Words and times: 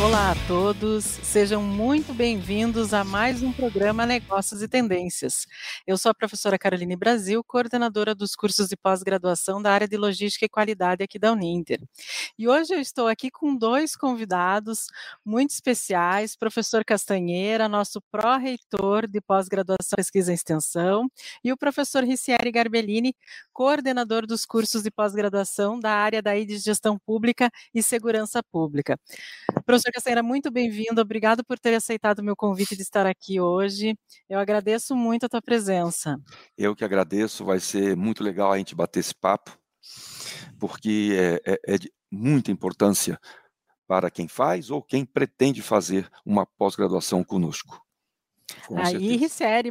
Olá 0.00 0.30
a 0.30 0.34
todos, 0.46 1.04
sejam 1.04 1.60
muito 1.60 2.14
bem-vindos 2.14 2.94
a 2.94 3.02
mais 3.02 3.42
um 3.42 3.52
programa 3.52 4.06
Negócios 4.06 4.62
e 4.62 4.68
Tendências. 4.68 5.44
Eu 5.84 5.98
sou 5.98 6.10
a 6.10 6.14
professora 6.14 6.56
Caroline 6.56 6.94
Brasil, 6.94 7.42
coordenadora 7.42 8.14
dos 8.14 8.36
cursos 8.36 8.68
de 8.68 8.76
pós-graduação 8.76 9.60
da 9.60 9.72
área 9.72 9.88
de 9.88 9.96
Logística 9.96 10.46
e 10.46 10.48
Qualidade 10.48 11.02
aqui 11.02 11.18
da 11.18 11.32
Uninter. 11.32 11.80
E 12.38 12.46
hoje 12.46 12.74
eu 12.74 12.80
estou 12.80 13.08
aqui 13.08 13.28
com 13.28 13.56
dois 13.56 13.96
convidados 13.96 14.86
muito 15.24 15.50
especiais, 15.50 16.36
professor 16.36 16.84
Castanheira, 16.84 17.68
nosso 17.68 18.00
pró-reitor 18.08 19.08
de 19.08 19.20
pós-graduação 19.20 19.96
Pesquisa 19.96 20.30
e 20.30 20.34
Extensão, 20.36 21.10
e 21.42 21.52
o 21.52 21.56
professor 21.56 22.04
Ricieri 22.04 22.52
Garbellini, 22.52 23.16
coordenador 23.52 24.28
dos 24.28 24.46
cursos 24.46 24.84
de 24.84 24.92
pós-graduação 24.92 25.80
da 25.80 25.90
área 25.90 26.22
da 26.22 26.38
de 26.38 26.56
Gestão 26.58 26.96
Pública 26.96 27.50
e 27.74 27.82
Segurança 27.82 28.40
Pública. 28.44 28.96
Professor 29.66 29.87
Professor 29.88 29.92
Castanheira, 29.92 30.22
muito 30.22 30.50
bem-vindo. 30.50 31.00
Obrigado 31.00 31.42
por 31.42 31.58
ter 31.58 31.74
aceitado 31.74 32.18
o 32.18 32.24
meu 32.24 32.36
convite 32.36 32.76
de 32.76 32.82
estar 32.82 33.06
aqui 33.06 33.40
hoje. 33.40 33.96
Eu 34.28 34.38
agradeço 34.38 34.94
muito 34.94 35.24
a 35.24 35.28
tua 35.28 35.40
presença. 35.40 36.16
Eu 36.56 36.76
que 36.76 36.84
agradeço. 36.84 37.44
Vai 37.44 37.58
ser 37.58 37.96
muito 37.96 38.22
legal 38.22 38.52
a 38.52 38.58
gente 38.58 38.74
bater 38.74 39.00
esse 39.00 39.14
papo, 39.14 39.58
porque 40.58 41.16
é, 41.16 41.52
é, 41.52 41.74
é 41.74 41.78
de 41.78 41.92
muita 42.10 42.50
importância 42.50 43.18
para 43.86 44.10
quem 44.10 44.28
faz 44.28 44.70
ou 44.70 44.82
quem 44.82 45.06
pretende 45.06 45.62
fazer 45.62 46.10
uma 46.24 46.44
pós-graduação 46.44 47.24
conosco. 47.24 47.82
Com 48.66 48.78
Aí, 48.78 49.16
Ricere, 49.16 49.70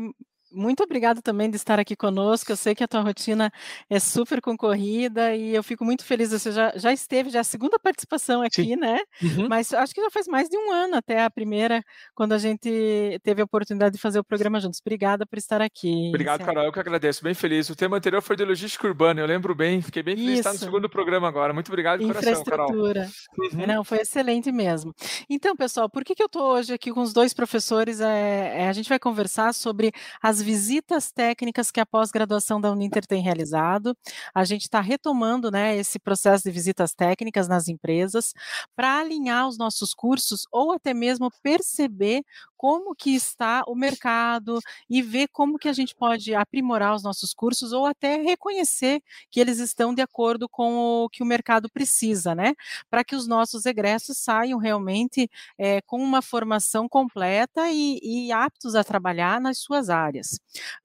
muito 0.51 0.83
obrigado 0.83 1.21
também 1.21 1.49
de 1.49 1.55
estar 1.55 1.79
aqui 1.79 1.95
conosco. 1.95 2.51
Eu 2.51 2.57
sei 2.57 2.73
que 2.73 2.83
a 2.83 2.87
tua 2.87 3.01
rotina 3.01 3.51
é 3.89 3.99
super 3.99 4.41
concorrida 4.41 5.35
e 5.35 5.53
eu 5.53 5.63
fico 5.63 5.83
muito 5.83 6.03
feliz. 6.03 6.31
Você 6.31 6.51
já, 6.51 6.73
já 6.75 6.91
esteve, 6.93 7.29
já 7.29 7.39
é 7.39 7.41
a 7.41 7.43
segunda 7.43 7.77
participação 7.79 8.41
aqui, 8.41 8.63
Sim. 8.63 8.75
né? 8.75 8.99
Uhum. 9.21 9.47
Mas 9.47 9.73
acho 9.73 9.93
que 9.93 10.01
já 10.01 10.09
faz 10.09 10.27
mais 10.27 10.49
de 10.49 10.57
um 10.57 10.71
ano 10.71 10.95
até 10.95 11.23
a 11.23 11.29
primeira, 11.29 11.83
quando 12.15 12.33
a 12.33 12.37
gente 12.37 13.19
teve 13.23 13.41
a 13.41 13.45
oportunidade 13.45 13.95
de 13.95 14.01
fazer 14.01 14.19
o 14.19 14.23
programa 14.23 14.59
juntos. 14.59 14.79
Obrigada 14.79 15.25
por 15.25 15.37
estar 15.37 15.61
aqui. 15.61 16.09
Obrigado, 16.09 16.43
Carol. 16.43 16.63
Eu 16.63 16.71
que 16.71 16.79
agradeço. 16.79 17.23
Bem 17.23 17.33
feliz. 17.33 17.69
O 17.69 17.75
tema 17.75 17.97
anterior 17.97 18.21
foi 18.21 18.35
de 18.35 18.45
logística 18.45 18.87
urbana. 18.87 19.21
Eu 19.21 19.25
lembro 19.27 19.53
bem. 19.53 19.81
Fiquei 19.81 20.03
bem 20.03 20.15
feliz 20.15 20.27
Isso. 20.29 20.33
de 20.33 20.39
estar 20.39 20.53
no 20.53 20.59
segundo 20.59 20.89
programa 20.89 21.27
agora. 21.27 21.53
Muito 21.53 21.69
obrigado 21.69 21.99
de 21.99 22.05
coração, 22.05 22.43
Carol. 22.43 22.71
Uhum. 22.71 23.67
Não, 23.67 23.83
foi 23.83 23.99
excelente 23.99 24.51
mesmo. 24.51 24.93
Então, 25.29 25.55
pessoal, 25.55 25.89
por 25.89 26.03
que, 26.03 26.15
que 26.15 26.23
eu 26.23 26.27
estou 26.27 26.53
hoje 26.53 26.73
aqui 26.73 26.91
com 26.91 27.01
os 27.01 27.13
dois 27.13 27.33
professores? 27.33 27.99
É, 27.99 28.63
é, 28.63 28.69
a 28.69 28.73
gente 28.73 28.89
vai 28.89 28.99
conversar 28.99 29.53
sobre 29.53 29.91
as 30.21 30.36
as 30.37 30.41
visitas 30.41 31.11
técnicas 31.11 31.71
que 31.71 31.79
a 31.79 31.85
pós-graduação 31.85 32.61
da 32.61 32.71
Uninter 32.71 33.05
tem 33.07 33.23
realizado. 33.23 33.97
A 34.35 34.45
gente 34.45 34.63
está 34.63 34.79
retomando 34.79 35.49
né, 35.49 35.75
esse 35.75 35.97
processo 35.97 36.43
de 36.43 36.51
visitas 36.51 36.93
técnicas 36.93 37.47
nas 37.47 37.67
empresas 37.67 38.33
para 38.75 38.99
alinhar 38.99 39.47
os 39.47 39.57
nossos 39.57 39.95
cursos 39.95 40.45
ou 40.51 40.71
até 40.71 40.93
mesmo 40.93 41.31
perceber 41.41 42.23
como 42.55 42.95
que 42.95 43.15
está 43.15 43.63
o 43.67 43.75
mercado 43.75 44.59
e 44.89 45.01
ver 45.01 45.27
como 45.29 45.57
que 45.57 45.69
a 45.69 45.73
gente 45.73 45.95
pode 45.95 46.33
aprimorar 46.33 46.95
os 46.95 47.03
nossos 47.03 47.33
cursos 47.33 47.71
ou 47.71 47.85
até 47.85 48.17
reconhecer 48.17 49.01
que 49.29 49.39
eles 49.39 49.59
estão 49.59 49.93
de 49.93 50.01
acordo 50.01 50.49
com 50.49 51.03
o 51.03 51.09
que 51.09 51.21
o 51.23 51.25
mercado 51.25 51.69
precisa, 51.69 52.33
né? 52.35 52.53
Para 52.89 53.03
que 53.03 53.15
os 53.15 53.27
nossos 53.27 53.65
egressos 53.65 54.17
saiam 54.17 54.59
realmente 54.59 55.29
é, 55.57 55.81
com 55.81 56.01
uma 56.01 56.21
formação 56.21 56.89
completa 56.89 57.69
e, 57.71 57.99
e 58.01 58.31
aptos 58.31 58.75
a 58.75 58.83
trabalhar 58.83 59.39
nas 59.39 59.59
suas 59.59 59.89
áreas. 59.89 60.26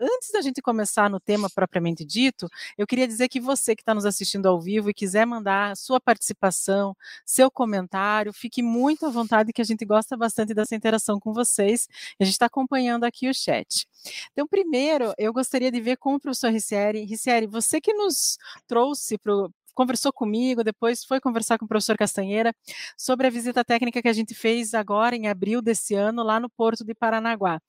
Antes 0.01 0.31
da 0.33 0.41
gente 0.41 0.61
começar 0.61 1.09
no 1.09 1.21
tema 1.21 1.49
propriamente 1.49 2.05
dito, 2.05 2.49
eu 2.77 2.87
queria 2.87 3.07
dizer 3.07 3.29
que 3.29 3.41
você 3.41 3.77
que 3.77 3.83
está 3.83 3.95
nos 3.95 4.05
assistindo 4.05 4.47
ao 4.47 4.61
vivo 4.61 4.91
e 4.91 4.95
quiser 4.95 5.27
mandar 5.27 5.77
sua 5.77 6.01
participação, 6.01 6.97
seu 7.25 7.51
comentário, 7.51 8.33
fique 8.33 8.63
muito 8.63 9.07
à 9.07 9.11
vontade 9.11 9.53
que 9.53 9.63
a 9.63 9.65
gente 9.65 9.85
gosta 9.85 10.17
bastante 10.17 10.55
dessa 10.55 10.75
interação 10.75 11.21
com 11.21 11.33
você 11.33 11.53
vocês. 11.53 11.89
A 12.19 12.25
gente 12.25 12.33
está 12.35 12.47
acompanhando 12.47 13.05
aqui 13.05 13.29
o 13.29 13.35
chat. 13.35 13.87
Então, 14.33 14.47
primeiro, 14.47 15.13
eu 15.19 15.33
gostaria 15.33 15.71
de 15.71 15.81
ver 15.81 15.97
com 15.97 16.15
o 16.15 16.21
professor 16.21 16.51
Ricieri. 16.51 17.05
Ricieri, 17.05 17.47
você 17.47 17.81
que 17.81 17.93
nos 17.93 18.39
trouxe 18.67 19.19
para 19.19 19.49
conversou 19.75 20.13
comigo, 20.13 20.63
depois 20.65 21.05
foi 21.05 21.21
conversar 21.21 21.59
com 21.59 21.65
o 21.65 21.69
professor 21.69 21.97
Castanheira 21.97 22.55
sobre 22.97 23.27
a 23.27 23.31
visita 23.31 23.65
técnica 23.65 24.03
que 24.03 24.09
a 24.09 24.13
gente 24.13 24.35
fez 24.35 24.75
agora 24.75 25.17
em 25.17 25.29
abril 25.29 25.63
desse 25.63 25.95
ano 25.95 26.23
lá 26.23 26.39
no 26.39 26.49
Porto 26.49 26.85
de 26.85 26.95
Paranaguá. 26.95 27.61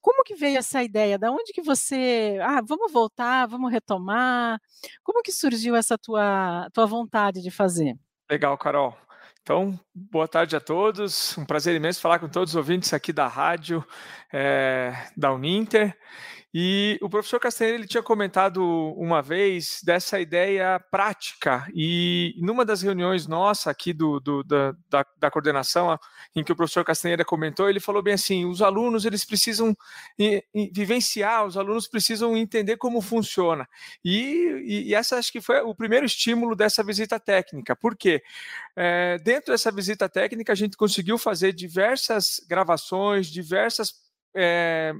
Como 0.00 0.22
que 0.24 0.34
veio 0.34 0.58
essa 0.58 0.82
ideia? 0.82 1.18
Da 1.18 1.30
onde 1.30 1.52
que 1.52 1.62
você, 1.62 2.38
ah, 2.42 2.62
vamos 2.62 2.92
voltar, 2.92 3.46
vamos 3.46 3.70
retomar? 3.70 4.60
Como 5.02 5.22
que 5.22 5.32
surgiu 5.32 5.76
essa 5.76 5.96
tua 5.98 6.68
tua 6.72 6.86
vontade 6.86 7.42
de 7.42 7.50
fazer? 7.50 7.96
Legal, 8.30 8.56
Carol. 8.58 8.96
Então, 9.48 9.80
boa 9.94 10.28
tarde 10.28 10.54
a 10.54 10.60
todos. 10.60 11.36
Um 11.38 11.44
prazer 11.46 11.74
imenso 11.74 12.02
falar 12.02 12.18
com 12.18 12.28
todos 12.28 12.50
os 12.50 12.56
ouvintes 12.56 12.92
aqui 12.92 13.14
da 13.14 13.26
rádio 13.26 13.82
é, 14.30 14.92
da 15.16 15.32
Uninter. 15.32 15.96
E 16.60 16.98
o 17.00 17.08
professor 17.08 17.38
Castanheira 17.38 17.78
ele 17.78 17.86
tinha 17.86 18.02
comentado 18.02 18.60
uma 18.96 19.22
vez 19.22 19.78
dessa 19.84 20.18
ideia 20.18 20.80
prática, 20.90 21.64
e 21.72 22.34
numa 22.38 22.64
das 22.64 22.82
reuniões 22.82 23.28
nossa 23.28 23.70
aqui 23.70 23.92
do, 23.92 24.18
do 24.18 24.42
da, 24.42 24.74
da, 24.90 25.06
da, 25.16 25.30
coordenação, 25.30 25.96
em 26.34 26.42
que 26.42 26.50
o 26.50 26.56
professor 26.56 26.84
Castanheira 26.84 27.24
comentou, 27.24 27.70
ele 27.70 27.78
falou 27.78 28.02
bem 28.02 28.14
assim: 28.14 28.44
os 28.44 28.60
alunos 28.60 29.04
eles 29.04 29.24
precisam 29.24 29.72
vivenciar, 30.72 31.46
os 31.46 31.56
alunos 31.56 31.86
precisam 31.86 32.36
entender 32.36 32.76
como 32.76 33.00
funciona. 33.00 33.64
E, 34.04 34.88
e, 34.88 34.94
essa 34.96 35.16
acho 35.16 35.30
que 35.30 35.40
foi 35.40 35.60
o 35.60 35.76
primeiro 35.76 36.06
estímulo 36.06 36.56
dessa 36.56 36.82
visita 36.82 37.20
técnica. 37.20 37.76
Por 37.76 37.96
quê? 37.96 38.20
É, 38.74 39.16
dentro 39.18 39.52
dessa 39.52 39.70
visita 39.70 40.08
técnica, 40.08 40.54
a 40.54 40.56
gente 40.56 40.76
conseguiu 40.76 41.18
fazer 41.18 41.52
diversas 41.52 42.44
gravações, 42.48 43.28
diversas 43.28 43.94
é, 44.34 44.92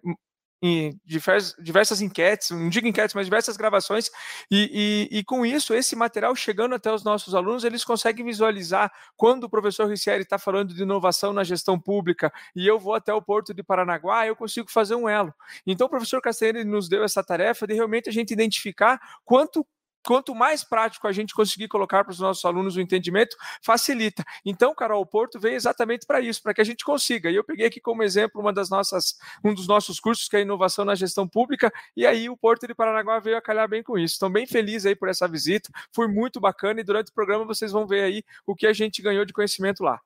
em 0.60 1.00
diversas, 1.04 1.54
diversas 1.58 2.00
enquetes, 2.00 2.50
não 2.50 2.69
digo 2.69 2.86
enquetes, 2.86 3.14
mas 3.14 3.26
diversas 3.26 3.56
gravações, 3.56 4.10
e, 4.50 5.08
e, 5.12 5.19
e, 5.19 5.24
com 5.24 5.46
isso, 5.46 5.74
esse 5.74 5.94
material 5.94 6.34
chegando 6.34 6.74
até 6.74 6.92
os 6.92 7.04
nossos 7.04 7.34
alunos, 7.34 7.64
eles 7.64 7.84
conseguem 7.84 8.24
visualizar 8.24 8.92
quando 9.16 9.44
o 9.44 9.48
professor 9.48 9.88
Ricieri 9.88 10.22
está 10.22 10.38
falando 10.38 10.74
de 10.74 10.82
inovação 10.82 11.32
na 11.32 11.44
gestão 11.44 11.78
pública 11.78 12.32
e 12.54 12.66
eu 12.66 12.78
vou 12.78 12.94
até 12.94 13.12
o 13.14 13.22
Porto 13.22 13.54
de 13.54 13.62
Paranaguá, 13.62 14.26
eu 14.26 14.34
consigo 14.34 14.70
fazer 14.70 14.94
um 14.94 15.08
elo. 15.08 15.32
Então, 15.66 15.86
o 15.86 15.91
professor 15.91 16.20
Castanheira 16.20 16.64
nos 16.64 16.88
deu 16.88 17.04
essa 17.04 17.22
tarefa 17.22 17.66
de 17.66 17.75
realmente 17.75 18.08
a 18.08 18.12
gente 18.12 18.32
identificar 18.32 19.00
quanto 19.25 19.66
quanto 20.08 20.34
mais 20.34 20.64
prático 20.64 21.06
a 21.06 21.12
gente 21.12 21.34
conseguir 21.34 21.69
colocar 21.69 22.02
para 22.02 22.12
os 22.12 22.19
nossos 22.19 22.42
alunos 22.42 22.76
o 22.76 22.80
entendimento, 22.80 23.36
facilita. 23.62 24.24
Então, 24.42 24.74
Carol, 24.74 25.02
o 25.02 25.06
Porto 25.06 25.38
veio 25.38 25.54
exatamente 25.54 26.06
para 26.06 26.19
isso, 26.19 26.42
para 26.42 26.54
que 26.54 26.62
a 26.62 26.64
gente 26.64 26.82
consiga. 26.82 27.30
E 27.30 27.34
eu 27.34 27.44
peguei 27.44 27.66
aqui 27.66 27.78
como 27.78 28.02
exemplo 28.02 28.41
uma 28.41 28.50
das 28.50 28.70
nossas, 28.70 29.19
um 29.44 29.52
dos 29.52 29.69
nossos 29.69 30.00
cursos, 30.00 30.26
que 30.26 30.38
é 30.38 30.41
inovação 30.41 30.82
na 30.82 30.94
gestão 30.94 31.28
pública, 31.28 31.70
e 31.94 32.06
aí 32.06 32.30
o 32.30 32.38
Porto 32.38 32.66
de 32.66 32.74
Paranaguá 32.74 33.19
veio 33.19 33.36
a 33.36 33.42
calhar 33.42 33.69
bem 33.69 33.82
com 33.82 33.98
isso. 33.98 34.14
Estou 34.14 34.30
bem 34.30 34.46
feliz 34.46 34.86
aí 34.86 34.96
por 34.96 35.10
essa 35.10 35.28
visita, 35.28 35.70
foi 35.92 36.08
muito 36.08 36.40
bacana 36.40 36.80
e 36.80 36.84
durante 36.84 37.10
o 37.10 37.14
programa 37.14 37.44
vocês 37.44 37.70
vão 37.70 37.86
ver 37.86 38.04
aí 38.04 38.25
o 38.46 38.56
que 38.56 38.66
a 38.66 38.72
gente 38.72 39.02
ganhou 39.02 39.26
de 39.26 39.34
conhecimento 39.34 39.84
lá. 39.84 40.00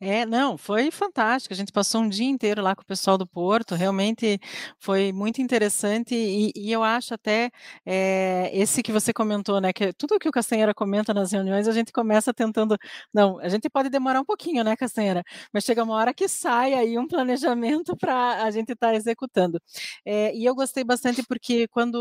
É, 0.00 0.24
não, 0.26 0.56
foi 0.56 0.90
fantástico. 0.90 1.52
A 1.52 1.56
gente 1.56 1.72
passou 1.72 2.02
um 2.02 2.08
dia 2.08 2.26
inteiro 2.26 2.62
lá 2.62 2.74
com 2.74 2.82
o 2.82 2.86
pessoal 2.86 3.18
do 3.18 3.26
Porto, 3.26 3.74
realmente 3.74 4.38
foi 4.78 5.12
muito 5.12 5.40
interessante. 5.40 6.14
E, 6.14 6.52
e 6.54 6.72
eu 6.72 6.82
acho 6.82 7.14
até 7.14 7.50
é, 7.84 8.50
esse 8.52 8.82
que 8.82 8.92
você 8.92 9.12
comentou, 9.12 9.60
né? 9.60 9.72
Que 9.72 9.92
tudo 9.92 10.18
que 10.18 10.28
o 10.28 10.32
Castanheira 10.32 10.74
comenta 10.74 11.12
nas 11.14 11.32
reuniões, 11.32 11.68
a 11.68 11.72
gente 11.72 11.92
começa 11.92 12.32
tentando. 12.32 12.76
Não, 13.12 13.38
a 13.40 13.48
gente 13.48 13.68
pode 13.68 13.88
demorar 13.88 14.20
um 14.20 14.24
pouquinho, 14.24 14.62
né, 14.64 14.76
Castanheira? 14.76 15.22
Mas 15.52 15.64
chega 15.64 15.82
uma 15.82 15.94
hora 15.94 16.14
que 16.14 16.28
sai 16.28 16.74
aí 16.74 16.98
um 16.98 17.06
planejamento 17.08 17.96
para 17.98 18.42
a 18.44 18.50
gente 18.50 18.72
estar 18.72 18.88
tá 18.88 18.94
executando. 18.94 19.60
É, 20.04 20.34
e 20.34 20.44
eu 20.44 20.54
gostei 20.54 20.84
bastante 20.84 21.22
porque 21.26 21.66
quando 21.68 21.94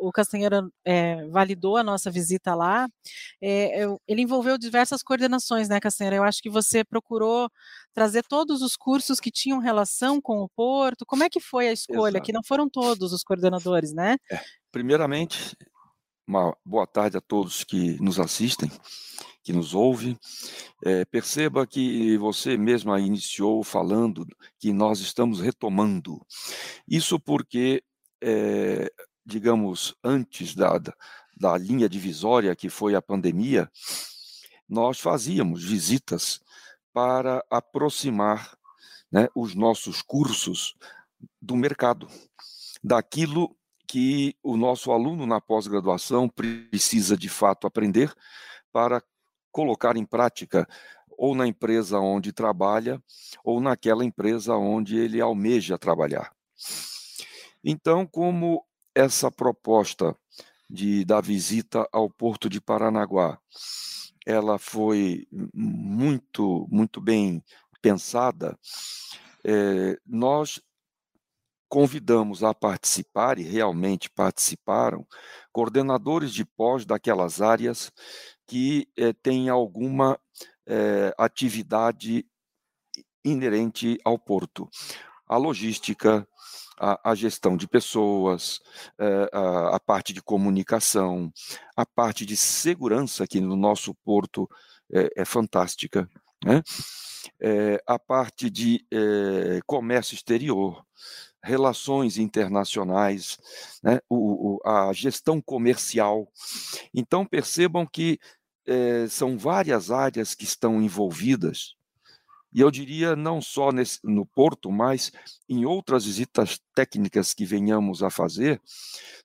o 0.00 0.10
Castanheira 0.12 0.62
é, 0.84 1.26
validou 1.28 1.76
a 1.76 1.82
nossa 1.82 2.10
visita 2.10 2.54
lá, 2.54 2.88
eu, 3.40 4.00
ele 4.06 4.22
envolveu 4.22 4.58
diversas 4.58 5.02
coordenações, 5.02 5.68
né, 5.68 5.80
Castanheira? 5.80 6.16
Eu 6.16 6.24
acho 6.24 6.42
que 6.42 6.50
você 6.50 6.84
trazer 7.94 8.22
todos 8.24 8.62
os 8.62 8.76
cursos 8.76 9.20
que 9.20 9.30
tinham 9.30 9.58
relação 9.58 10.20
com 10.20 10.38
o 10.40 10.48
Porto? 10.48 11.06
Como 11.06 11.22
é 11.22 11.30
que 11.30 11.40
foi 11.40 11.68
a 11.68 11.72
escolha? 11.72 12.16
Exato. 12.16 12.24
Que 12.24 12.32
não 12.32 12.42
foram 12.42 12.68
todos 12.68 13.12
os 13.12 13.22
coordenadores, 13.22 13.92
né? 13.92 14.16
É, 14.30 14.40
primeiramente, 14.70 15.56
uma 16.26 16.56
boa 16.64 16.86
tarde 16.86 17.16
a 17.16 17.20
todos 17.20 17.64
que 17.64 18.00
nos 18.00 18.20
assistem, 18.20 18.70
que 19.42 19.52
nos 19.52 19.74
ouvem. 19.74 20.18
É, 20.84 21.04
perceba 21.04 21.66
que 21.66 22.16
você 22.18 22.56
mesma 22.56 23.00
iniciou 23.00 23.64
falando 23.64 24.26
que 24.58 24.72
nós 24.72 25.00
estamos 25.00 25.40
retomando. 25.40 26.24
Isso 26.86 27.18
porque, 27.18 27.82
é, 28.22 28.90
digamos, 29.26 29.94
antes 30.04 30.54
da, 30.54 30.78
da 31.36 31.58
linha 31.58 31.88
divisória 31.88 32.54
que 32.54 32.68
foi 32.68 32.94
a 32.94 33.02
pandemia, 33.02 33.68
nós 34.68 35.00
fazíamos 35.00 35.64
visitas 35.64 36.40
para 37.00 37.42
aproximar 37.48 38.54
né, 39.10 39.26
os 39.34 39.54
nossos 39.54 40.02
cursos 40.02 40.76
do 41.40 41.56
mercado, 41.56 42.06
daquilo 42.84 43.56
que 43.86 44.36
o 44.42 44.54
nosso 44.54 44.92
aluno 44.92 45.24
na 45.24 45.40
pós-graduação 45.40 46.28
precisa 46.28 47.16
de 47.16 47.30
fato 47.30 47.66
aprender 47.66 48.12
para 48.70 49.02
colocar 49.50 49.96
em 49.96 50.04
prática 50.04 50.68
ou 51.16 51.34
na 51.34 51.46
empresa 51.46 51.98
onde 51.98 52.34
trabalha 52.34 53.02
ou 53.42 53.62
naquela 53.62 54.04
empresa 54.04 54.54
onde 54.54 54.98
ele 54.98 55.22
almeja 55.22 55.78
trabalhar. 55.78 56.30
Então, 57.64 58.06
como 58.06 58.62
essa 58.94 59.30
proposta 59.30 60.14
de 60.68 61.02
da 61.06 61.22
visita 61.22 61.88
ao 61.90 62.10
Porto 62.10 62.46
de 62.46 62.60
Paranaguá, 62.60 63.40
ela 64.26 64.58
foi 64.58 65.26
muito 65.54 66.66
muito 66.70 67.00
bem 67.00 67.42
pensada, 67.80 68.58
é, 69.44 69.98
nós 70.06 70.60
convidamos 71.68 72.42
a 72.42 72.52
participar, 72.52 73.38
e 73.38 73.42
realmente 73.42 74.10
participaram, 74.10 75.06
coordenadores 75.52 76.32
de 76.32 76.44
pós 76.44 76.84
daquelas 76.84 77.40
áreas 77.40 77.92
que 78.44 78.88
é, 78.96 79.12
têm 79.12 79.48
alguma 79.48 80.18
é, 80.66 81.14
atividade 81.16 82.26
inerente 83.24 83.98
ao 84.04 84.18
porto. 84.18 84.68
A 85.28 85.36
logística, 85.36 86.26
a, 86.80 87.10
a 87.10 87.14
gestão 87.14 87.56
de 87.56 87.68
pessoas, 87.68 88.60
é, 88.98 89.30
a, 89.32 89.76
a, 89.76 89.80
parte 89.80 90.14
de 90.14 90.22
comunicação, 90.22 91.30
a 91.76 91.84
parte 91.84 92.24
de 92.24 92.36
segurança, 92.36 93.26
que 93.26 93.40
no 93.40 93.54
nosso 93.54 93.94
porto 94.02 94.48
é, 94.90 95.10
é 95.22 95.24
fantástica, 95.26 96.08
né? 96.42 96.62
É, 97.38 97.82
a 97.86 97.98
parte 97.98 98.48
de 98.48 98.84
é, 98.90 99.60
comércio 99.66 100.14
exterior, 100.14 100.82
relações 101.42 102.16
internacionais, 102.16 103.38
né? 103.82 104.00
o, 104.08 104.56
o, 104.56 104.60
a 104.68 104.90
gestão 104.94 105.40
comercial. 105.40 106.26
Então, 106.94 107.26
percebam 107.26 107.86
que 107.86 108.18
é, 108.66 109.06
são 109.08 109.36
várias 109.36 109.90
áreas 109.90 110.34
que 110.34 110.44
estão 110.44 110.80
envolvidas 110.80 111.76
e 112.52 112.60
eu 112.60 112.70
diria 112.70 113.14
não 113.14 113.40
só 113.40 113.70
nesse, 113.70 113.98
no 114.02 114.26
Porto, 114.26 114.70
mas 114.70 115.12
em 115.48 115.64
outras 115.64 116.04
visitas 116.04 116.60
técnicas 116.74 117.32
que 117.32 117.44
venhamos 117.44 118.02
a 118.02 118.10
fazer, 118.10 118.60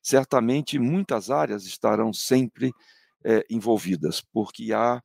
certamente 0.01 0.77
muitas 0.77 1.29
áreas 1.29 1.65
estarão 1.65 2.13
sempre 2.13 2.71
é, 3.23 3.43
envolvidas, 3.49 4.21
porque 4.21 4.71
há 4.73 5.01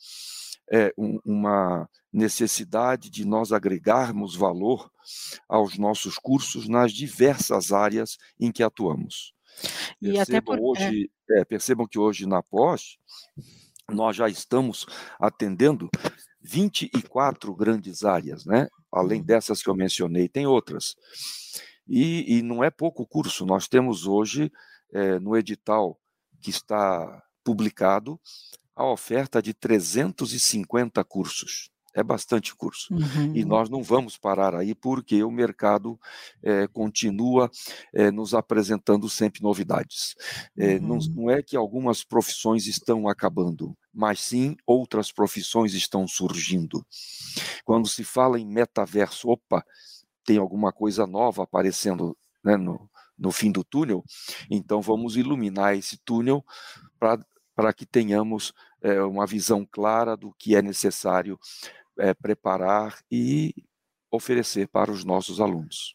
é, 0.71 0.93
um, 0.97 1.19
uma 1.25 1.89
necessidade 2.13 3.09
de 3.09 3.25
nós 3.25 3.53
agregarmos 3.53 4.37
valor 4.37 4.91
aos 5.49 5.79
nossos 5.79 6.17
cursos 6.17 6.69
nas 6.69 6.93
diversas 6.93 7.73
áreas 7.73 8.19
em 8.39 8.53
que 8.53 8.63
atuamos. 8.63 9.33
E 10.01 10.13
percebam, 10.13 10.57
por... 10.57 10.59
É 10.59 10.89
hoje, 10.89 11.11
é. 11.31 11.45
percebam 11.45 11.87
que 11.87 11.99
hoje 11.99 12.27
na 12.27 12.43
pós 12.43 12.99
nós 13.89 14.17
já 14.17 14.29
estamos 14.29 14.87
atendendo 15.19 15.89
24 16.43 17.55
grandes 17.55 18.05
áreas, 18.05 18.45
né? 18.45 18.69
Além 18.93 19.21
uhum. 19.21 19.27
dessas 19.27 19.63
que 19.63 19.69
eu 19.69 19.75
mencionei, 19.75 20.29
tem 20.29 20.47
outras. 20.47 20.95
E, 21.87 22.39
e 22.39 22.43
não 22.43 22.63
é 22.63 22.71
pouco 22.71 23.07
curso, 23.07 23.45
nós 23.45 23.69
temos 23.69 24.07
hoje 24.07 24.51
é, 24.93 25.19
no 25.19 25.37
edital 25.37 25.99
que 26.41 26.51
está 26.51 27.23
publicado 27.45 28.21
a 28.75 28.85
oferta 28.85 29.43
de 29.43 29.53
350 29.53 31.03
cursos. 31.05 31.70
É 31.95 32.03
bastante 32.03 32.55
curso. 32.55 32.95
Uhum. 32.95 33.35
E 33.35 33.45
nós 33.45 33.69
não 33.69 33.83
vamos 33.83 34.17
parar 34.17 34.55
aí, 34.55 34.75
porque 34.75 35.25
o 35.25 35.31
mercado 35.31 35.99
é, 36.43 36.69
continua 36.69 37.51
é, 37.93 38.11
nos 38.11 38.33
apresentando 38.33 39.09
sempre 39.09 39.43
novidades. 39.43 40.15
É, 40.57 40.75
uhum. 40.75 40.81
não, 40.81 40.99
não 41.15 41.31
é 41.31 41.43
que 41.43 41.57
algumas 41.57 42.05
profissões 42.05 42.67
estão 42.67 43.09
acabando, 43.09 43.77
mas 43.93 44.21
sim 44.21 44.57
outras 44.65 45.11
profissões 45.11 45.75
estão 45.75 46.07
surgindo. 46.07 46.85
Quando 47.65 47.89
se 47.89 48.05
fala 48.05 48.39
em 48.39 48.47
metaverso, 48.47 49.29
opa, 49.29 49.65
tem 50.25 50.39
alguma 50.39 50.73
coisa 50.73 51.07
nova 51.07 51.43
aparecendo 51.43 52.17
né, 52.45 52.57
no, 52.57 52.89
no 53.19 53.33
fim 53.33 53.51
do 53.51 53.65
túnel, 53.65 54.05
então 54.51 54.81
vamos 54.81 55.17
iluminar 55.17 55.77
esse 55.77 55.99
túnel 56.05 56.45
para 56.99 57.19
que 57.73 57.85
tenhamos 57.85 58.53
é, 58.83 59.03
uma 59.03 59.27
visão 59.27 59.67
clara 59.71 60.17
do 60.17 60.35
que 60.39 60.57
é 60.57 60.63
necessário 60.63 61.39
é, 61.99 62.15
preparar 62.15 62.99
e 63.11 63.55
oferecer 64.11 64.69
para 64.69 64.91
os 64.91 65.05
nossos 65.05 65.41
alunos. 65.41 65.95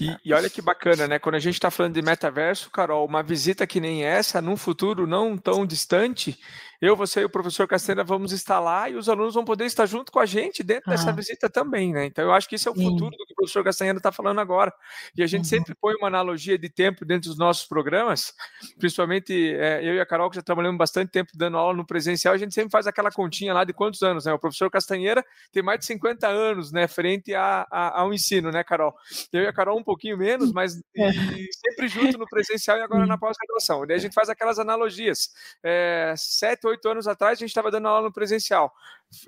E, 0.00 0.16
e, 0.24 0.32
olha 0.32 0.50
que 0.50 0.60
bacana, 0.60 1.06
né? 1.06 1.18
Quando 1.18 1.36
a 1.36 1.40
gente 1.40 1.54
está 1.54 1.70
falando 1.70 1.94
de 1.94 2.02
metaverso, 2.02 2.70
Carol, 2.70 3.06
uma 3.06 3.22
visita 3.22 3.66
que 3.66 3.80
nem 3.80 4.04
essa, 4.04 4.42
num 4.42 4.56
futuro 4.56 5.06
não 5.06 5.38
tão 5.38 5.64
distante, 5.64 6.36
eu, 6.84 6.96
você 6.96 7.20
e 7.20 7.24
o 7.24 7.30
professor 7.30 7.66
Castanha 7.66 8.04
vamos 8.04 8.32
estar 8.32 8.60
lá 8.60 8.90
e 8.90 8.94
os 8.94 9.08
alunos 9.08 9.34
vão 9.34 9.44
poder 9.44 9.64
estar 9.64 9.86
junto 9.86 10.12
com 10.12 10.18
a 10.18 10.26
gente 10.26 10.62
dentro 10.62 10.90
ah. 10.90 10.90
dessa 10.90 11.12
visita 11.12 11.48
também, 11.48 11.92
né? 11.92 12.06
Então 12.06 12.24
eu 12.24 12.32
acho 12.32 12.48
que 12.48 12.56
esse 12.56 12.68
é 12.68 12.70
o 12.70 12.74
Sim. 12.74 12.84
futuro 12.84 13.10
do 13.10 13.24
que 13.24 13.32
o 13.32 13.36
professor 13.36 13.64
Castanheira 13.64 13.98
está 13.98 14.12
falando 14.12 14.40
agora. 14.40 14.72
E 15.16 15.22
a 15.22 15.26
gente 15.26 15.42
uhum. 15.42 15.48
sempre 15.48 15.74
põe 15.74 15.94
uma 15.94 16.08
analogia 16.08 16.58
de 16.58 16.68
tempo 16.68 17.04
dentro 17.04 17.28
dos 17.28 17.38
nossos 17.38 17.66
programas, 17.66 18.34
principalmente 18.78 19.32
é, 19.54 19.80
eu 19.82 19.94
e 19.94 20.00
a 20.00 20.06
Carol, 20.06 20.28
que 20.28 20.36
já 20.36 20.42
trabalhamos 20.42 20.78
bastante 20.78 21.10
tempo 21.10 21.30
dando 21.34 21.56
aula 21.56 21.74
no 21.74 21.86
presencial, 21.86 22.34
a 22.34 22.38
gente 22.38 22.54
sempre 22.54 22.70
faz 22.70 22.86
aquela 22.86 23.10
continha 23.10 23.54
lá 23.54 23.64
de 23.64 23.72
quantos 23.72 24.02
anos, 24.02 24.24
né? 24.24 24.32
O 24.32 24.38
professor 24.38 24.70
Castanheira 24.70 25.24
tem 25.52 25.62
mais 25.62 25.78
de 25.78 25.86
50 25.86 26.28
anos, 26.28 26.72
né? 26.72 26.86
Frente 26.86 27.34
a, 27.34 27.66
a, 27.70 28.00
ao 28.00 28.12
ensino, 28.12 28.50
né, 28.50 28.62
Carol? 28.62 28.94
Eu 29.32 29.42
e 29.42 29.46
a 29.46 29.52
Carol 29.52 29.78
um 29.78 29.84
pouquinho 29.84 30.18
menos, 30.18 30.52
mas 30.52 30.76
é. 30.96 31.12
sempre 31.12 31.88
junto 31.88 32.18
no 32.18 32.26
presencial 32.26 32.76
e 32.78 32.82
agora 32.82 33.06
na 33.06 33.16
pós-graduação. 33.16 33.86
Daí 33.86 33.96
a 33.96 34.00
gente 34.00 34.14
faz 34.14 34.28
aquelas 34.28 34.58
analogias. 34.58 35.30
É, 35.62 36.14
sete, 36.16 36.66
oito 36.66 36.73
oito 36.74 36.88
anos 36.88 37.06
atrás, 37.06 37.38
a 37.38 37.40
gente 37.40 37.50
estava 37.50 37.70
dando 37.70 37.88
aula 37.88 38.02
no 38.02 38.12
presencial. 38.12 38.72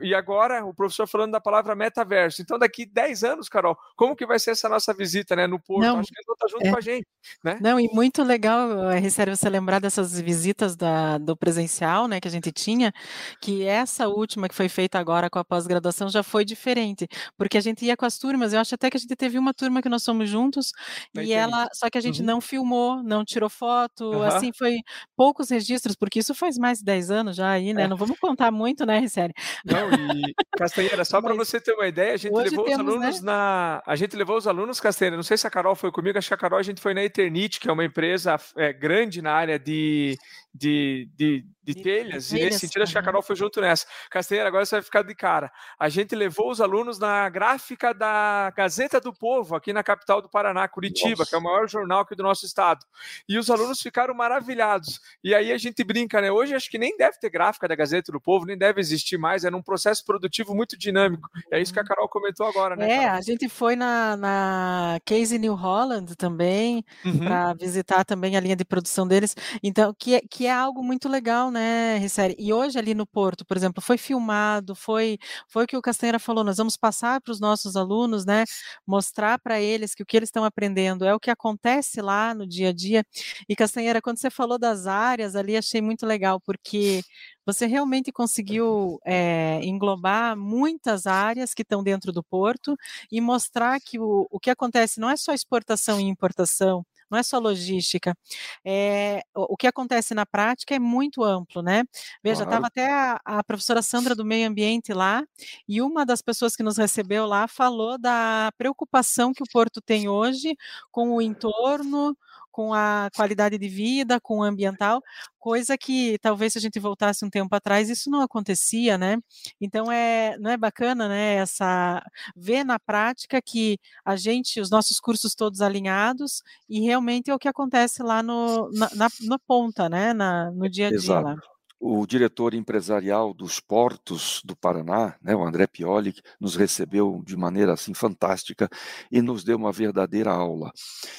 E 0.00 0.14
agora 0.14 0.64
o 0.64 0.74
professor 0.74 1.06
falando 1.06 1.32
da 1.32 1.40
palavra 1.40 1.74
metaverso. 1.74 2.42
Então, 2.42 2.58
daqui 2.58 2.84
10 2.84 3.24
anos, 3.24 3.48
Carol, 3.48 3.76
como 3.96 4.16
que 4.16 4.26
vai 4.26 4.38
ser 4.38 4.50
essa 4.50 4.68
nossa 4.68 4.92
visita 4.92 5.36
né, 5.36 5.46
no 5.46 5.60
Porto? 5.60 5.82
Não, 5.82 6.00
Acho 6.00 6.10
que 6.12 6.20
estar 6.20 6.48
junto 6.48 6.66
é, 6.66 6.70
com 6.70 6.78
a 6.78 6.80
gente. 6.80 7.06
Né? 7.44 7.58
Não, 7.60 7.78
e 7.78 7.88
muito 7.92 8.22
legal, 8.22 8.90
Ricério, 9.00 9.36
você 9.36 9.48
lembrar 9.48 9.80
dessas 9.80 10.20
visitas 10.20 10.76
da, 10.76 11.18
do 11.18 11.36
presencial 11.36 12.08
né, 12.08 12.20
que 12.20 12.28
a 12.28 12.30
gente 12.30 12.50
tinha, 12.50 12.92
que 13.40 13.64
essa 13.64 14.08
última 14.08 14.48
que 14.48 14.54
foi 14.54 14.68
feita 14.68 14.98
agora 14.98 15.30
com 15.30 15.38
a 15.38 15.44
pós-graduação 15.44 16.08
já 16.08 16.22
foi 16.22 16.44
diferente, 16.44 17.06
porque 17.36 17.56
a 17.56 17.60
gente 17.60 17.84
ia 17.84 17.96
com 17.96 18.06
as 18.06 18.18
turmas, 18.18 18.52
eu 18.52 18.60
acho 18.60 18.74
até 18.74 18.90
que 18.90 18.96
a 18.96 19.00
gente 19.00 19.14
teve 19.14 19.38
uma 19.38 19.54
turma 19.54 19.80
que 19.80 19.88
nós 19.88 20.02
somos 20.02 20.28
juntos, 20.28 20.72
e 21.14 21.32
ela, 21.32 21.68
só 21.72 21.88
que 21.88 21.98
a 21.98 22.00
gente 22.00 22.20
uhum. 22.20 22.26
não 22.26 22.40
filmou, 22.40 23.02
não 23.02 23.24
tirou 23.24 23.48
foto, 23.48 24.04
uhum. 24.04 24.22
assim, 24.22 24.52
foi 24.52 24.78
poucos 25.16 25.50
registros, 25.50 25.94
porque 25.94 26.18
isso 26.18 26.34
faz 26.34 26.58
mais 26.58 26.78
de 26.78 26.84
10 26.84 27.10
anos 27.10 27.25
já 27.32 27.50
aí, 27.50 27.72
né? 27.72 27.82
É. 27.82 27.88
Não 27.88 27.96
vamos 27.96 28.18
contar 28.18 28.50
muito, 28.50 28.84
né, 28.84 28.98
Ricério? 28.98 29.34
Não, 29.64 29.90
e 29.92 30.34
Castanheira, 30.56 31.04
só 31.04 31.20
para 31.20 31.34
você 31.34 31.60
ter 31.60 31.72
uma 31.72 31.86
ideia, 31.86 32.14
a 32.14 32.16
gente 32.16 32.34
levou 32.34 32.64
temos, 32.64 32.80
os 32.80 32.92
alunos 32.92 33.20
né? 33.22 33.26
na. 33.26 33.82
A 33.86 33.96
gente 33.96 34.16
levou 34.16 34.36
os 34.36 34.46
alunos, 34.46 34.80
Castanheira, 34.80 35.16
não 35.16 35.22
sei 35.22 35.36
se 35.36 35.46
a 35.46 35.50
Carol 35.50 35.74
foi 35.74 35.90
comigo, 35.90 36.18
acho 36.18 36.28
que 36.28 36.34
a 36.34 36.38
Carol 36.38 36.58
a 36.58 36.62
gente 36.62 36.80
foi 36.80 36.94
na 36.94 37.02
Eternit, 37.02 37.60
que 37.60 37.68
é 37.68 37.72
uma 37.72 37.84
empresa 37.84 38.36
é, 38.56 38.72
grande 38.72 39.22
na 39.22 39.32
área 39.32 39.58
de, 39.58 40.16
de, 40.56 41.08
de, 41.14 41.44
de, 41.62 41.74
de 41.74 41.82
telhas, 41.82 42.32
e 42.32 42.36
nesse 42.36 42.60
sentido, 42.60 42.82
acho 42.82 42.92
que 42.92 42.98
a 42.98 43.02
Carol 43.02 43.22
foi 43.22 43.36
junto 43.36 43.60
nessa. 43.60 43.86
Castanheira, 44.10 44.48
agora 44.48 44.64
você 44.64 44.76
vai 44.76 44.82
ficar 44.82 45.02
de 45.02 45.14
cara. 45.14 45.52
A 45.78 45.88
gente 45.88 46.14
levou 46.14 46.50
os 46.50 46.60
alunos 46.60 46.98
na 46.98 47.28
gráfica 47.28 47.92
da 47.92 48.52
Gazeta 48.56 49.00
do 49.00 49.12
Povo, 49.12 49.54
aqui 49.54 49.72
na 49.72 49.82
capital 49.82 50.22
do 50.22 50.28
Paraná, 50.28 50.66
Curitiba, 50.68 51.18
Nossa. 51.18 51.30
que 51.30 51.34
é 51.34 51.38
o 51.38 51.42
maior 51.42 51.68
jornal 51.68 52.00
aqui 52.00 52.14
do 52.14 52.22
nosso 52.22 52.46
estado. 52.46 52.84
E 53.28 53.38
os 53.38 53.50
alunos 53.50 53.80
ficaram 53.80 54.14
maravilhados. 54.14 55.00
E 55.22 55.34
aí 55.34 55.52
a 55.52 55.58
gente 55.58 55.84
brinca, 55.84 56.20
né? 56.20 56.30
Hoje 56.30 56.54
acho 56.54 56.70
que 56.70 56.78
nem 56.78 56.96
deve 56.96 57.18
ter 57.18 57.30
gráfica 57.30 57.68
da 57.68 57.74
Gazeta 57.74 58.10
do 58.10 58.20
Povo, 58.20 58.46
nem 58.46 58.56
deve 58.56 58.80
existir 58.80 59.18
mais, 59.18 59.44
é 59.44 59.50
num 59.50 59.62
processo 59.62 60.04
produtivo 60.04 60.54
muito 60.54 60.78
dinâmico. 60.78 61.28
É 61.50 61.60
isso 61.60 61.72
que 61.72 61.78
a 61.78 61.82
uhum. 61.82 61.88
Carol 61.88 62.08
comentou 62.08 62.46
agora, 62.46 62.76
né? 62.76 62.90
É, 62.90 62.96
Carol? 63.00 63.18
a 63.18 63.20
gente 63.20 63.48
foi 63.48 63.76
na, 63.76 64.16
na 64.16 64.98
Case 65.04 65.38
New 65.38 65.54
Holland 65.54 66.16
também, 66.16 66.84
uhum. 67.04 67.18
para 67.18 67.54
visitar 67.54 68.04
também 68.04 68.36
a 68.36 68.40
linha 68.40 68.56
de 68.56 68.64
produção 68.64 69.06
deles. 69.06 69.34
Então, 69.62 69.94
que, 69.98 70.14
é, 70.14 70.20
é 70.46 70.52
algo 70.52 70.82
muito 70.82 71.08
legal, 71.08 71.50
né, 71.50 71.98
Risseri? 71.98 72.34
E 72.38 72.52
hoje 72.52 72.78
ali 72.78 72.94
no 72.94 73.06
Porto, 73.06 73.44
por 73.44 73.56
exemplo, 73.56 73.82
foi 73.82 73.98
filmado, 73.98 74.74
foi, 74.74 75.18
foi 75.48 75.64
o 75.64 75.66
que 75.66 75.76
o 75.76 75.82
Castanheira 75.82 76.18
falou, 76.18 76.44
nós 76.44 76.56
vamos 76.56 76.76
passar 76.76 77.20
para 77.20 77.32
os 77.32 77.40
nossos 77.40 77.76
alunos, 77.76 78.24
né, 78.24 78.44
mostrar 78.86 79.38
para 79.38 79.60
eles 79.60 79.94
que 79.94 80.02
o 80.02 80.06
que 80.06 80.16
eles 80.16 80.28
estão 80.28 80.44
aprendendo 80.44 81.04
é 81.04 81.14
o 81.14 81.20
que 81.20 81.30
acontece 81.30 82.00
lá 82.00 82.34
no 82.34 82.46
dia 82.46 82.70
a 82.70 82.72
dia. 82.72 83.04
E 83.48 83.56
Castanheira, 83.56 84.00
quando 84.00 84.18
você 84.18 84.30
falou 84.30 84.58
das 84.58 84.86
áreas 84.86 85.36
ali, 85.36 85.56
achei 85.56 85.80
muito 85.82 86.06
legal, 86.06 86.40
porque 86.40 87.02
você 87.44 87.66
realmente 87.66 88.10
conseguiu 88.10 88.98
é, 89.04 89.60
englobar 89.62 90.36
muitas 90.36 91.06
áreas 91.06 91.54
que 91.54 91.62
estão 91.62 91.82
dentro 91.82 92.12
do 92.12 92.22
porto 92.22 92.76
e 93.10 93.20
mostrar 93.20 93.80
que 93.80 93.98
o, 93.98 94.26
o 94.30 94.40
que 94.40 94.50
acontece 94.50 94.98
não 95.00 95.08
é 95.08 95.16
só 95.16 95.32
exportação 95.32 96.00
e 96.00 96.04
importação, 96.04 96.84
não 97.10 97.18
é 97.18 97.22
só 97.22 97.38
logística. 97.38 98.16
É, 98.64 99.22
o 99.34 99.56
que 99.56 99.66
acontece 99.66 100.14
na 100.14 100.26
prática 100.26 100.74
é 100.74 100.78
muito 100.78 101.22
amplo, 101.22 101.62
né? 101.62 101.84
Veja, 102.22 102.44
estava 102.44 102.66
até 102.66 102.90
a, 102.90 103.20
a, 103.24 103.44
professora 103.44 103.82
Sandra 103.82 104.14
do 104.14 104.24
Meio 104.24 104.48
Ambiente 104.48 104.92
lá, 104.92 105.24
e 105.68 105.80
uma 105.82 106.04
das 106.04 106.22
pessoas 106.22 106.56
que 106.56 106.62
nos 106.62 106.76
recebeu 106.76 107.26
lá 107.26 107.46
falou 107.48 107.98
da 107.98 108.52
preocupação 108.56 109.32
que 109.32 109.42
o 109.42 109.46
Porto 109.52 109.80
tem 109.80 110.08
hoje 110.08 110.56
com 110.90 111.10
o 111.10 111.22
entorno, 111.22 112.16
com 112.56 112.72
a 112.72 113.10
qualidade 113.14 113.58
de 113.58 113.68
vida, 113.68 114.18
com 114.18 114.38
o 114.38 114.42
ambiental, 114.42 115.02
coisa 115.38 115.76
que 115.76 116.18
talvez 116.22 116.54
se 116.54 116.58
a 116.58 116.62
gente 116.62 116.80
voltasse 116.80 117.22
um 117.22 117.28
tempo 117.28 117.54
atrás 117.54 117.90
isso 117.90 118.08
não 118.08 118.22
acontecia, 118.22 118.96
né? 118.96 119.18
Então 119.60 119.92
é 119.92 120.38
não 120.38 120.50
é 120.50 120.56
bacana, 120.56 121.06
né? 121.06 121.34
Essa 121.34 122.02
ver 122.34 122.64
na 122.64 122.78
prática 122.78 123.42
que 123.42 123.78
a 124.02 124.16
gente, 124.16 124.58
os 124.58 124.70
nossos 124.70 124.98
cursos 124.98 125.34
todos 125.34 125.60
alinhados 125.60 126.42
e 126.66 126.80
realmente 126.80 127.30
é 127.30 127.34
o 127.34 127.38
que 127.38 127.46
acontece 127.46 128.02
lá 128.02 128.22
no, 128.22 128.70
na, 128.72 128.88
na, 128.94 129.08
na 129.28 129.38
ponta, 129.38 129.86
né? 129.90 130.14
Na, 130.14 130.50
no 130.50 130.66
dia 130.66 130.86
a 130.86 130.90
dia 130.90 130.96
Exato. 130.96 131.55
O 131.78 132.06
diretor 132.06 132.54
empresarial 132.54 133.34
dos 133.34 133.60
portos 133.60 134.40
do 134.44 134.56
Paraná, 134.56 135.16
né, 135.22 135.34
o 135.34 135.44
André 135.44 135.66
Pioli, 135.66 136.14
nos 136.40 136.56
recebeu 136.56 137.22
de 137.24 137.36
maneira 137.36 137.74
assim 137.74 137.92
fantástica 137.92 138.68
e 139.10 139.20
nos 139.20 139.44
deu 139.44 139.56
uma 139.56 139.72
verdadeira 139.72 140.30
aula 140.32 140.72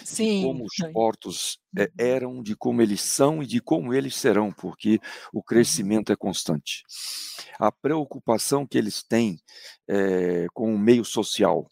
Sim. 0.03 0.39
de 0.39 0.45
como 0.45 0.65
os 0.65 0.91
portos 0.91 1.59
é, 1.77 1.89
eram, 1.97 2.41
de 2.41 2.55
como 2.55 2.81
eles 2.81 3.01
são 3.01 3.43
e 3.43 3.45
de 3.45 3.61
como 3.61 3.93
eles 3.93 4.15
serão, 4.15 4.51
porque 4.51 4.99
o 5.31 5.43
crescimento 5.43 6.11
é 6.11 6.15
constante. 6.15 6.83
A 7.59 7.71
preocupação 7.71 8.65
que 8.65 8.77
eles 8.77 9.03
têm 9.03 9.39
é, 9.87 10.47
com 10.53 10.73
o 10.73 10.79
meio 10.79 11.05
social, 11.05 11.67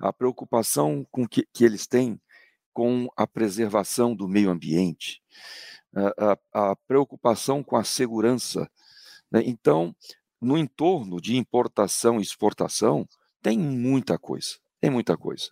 a 0.00 0.12
preocupação 0.12 1.06
com 1.10 1.26
que, 1.26 1.46
que 1.52 1.64
eles 1.64 1.86
têm 1.86 2.20
com 2.72 3.08
a 3.16 3.26
preservação 3.26 4.14
do 4.14 4.28
meio 4.28 4.50
ambiente, 4.50 5.22
a, 6.18 6.70
a 6.70 6.76
preocupação 6.86 7.62
com 7.62 7.76
a 7.76 7.84
segurança. 7.84 8.70
Né? 9.30 9.42
Então, 9.46 9.94
no 10.40 10.56
entorno 10.56 11.20
de 11.20 11.36
importação 11.36 12.18
e 12.18 12.22
exportação, 12.22 13.08
tem 13.42 13.58
muita 13.58 14.18
coisa. 14.18 14.56
Tem 14.80 14.90
muita 14.90 15.16
coisa. 15.16 15.48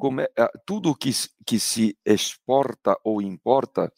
Uhum. 0.00 0.20
É, 0.20 0.48
tudo 0.64 0.94
que, 0.94 1.10
que 1.44 1.60
se 1.60 1.96
exporta 2.04 2.98
ou 3.04 3.20
importa 3.20 3.92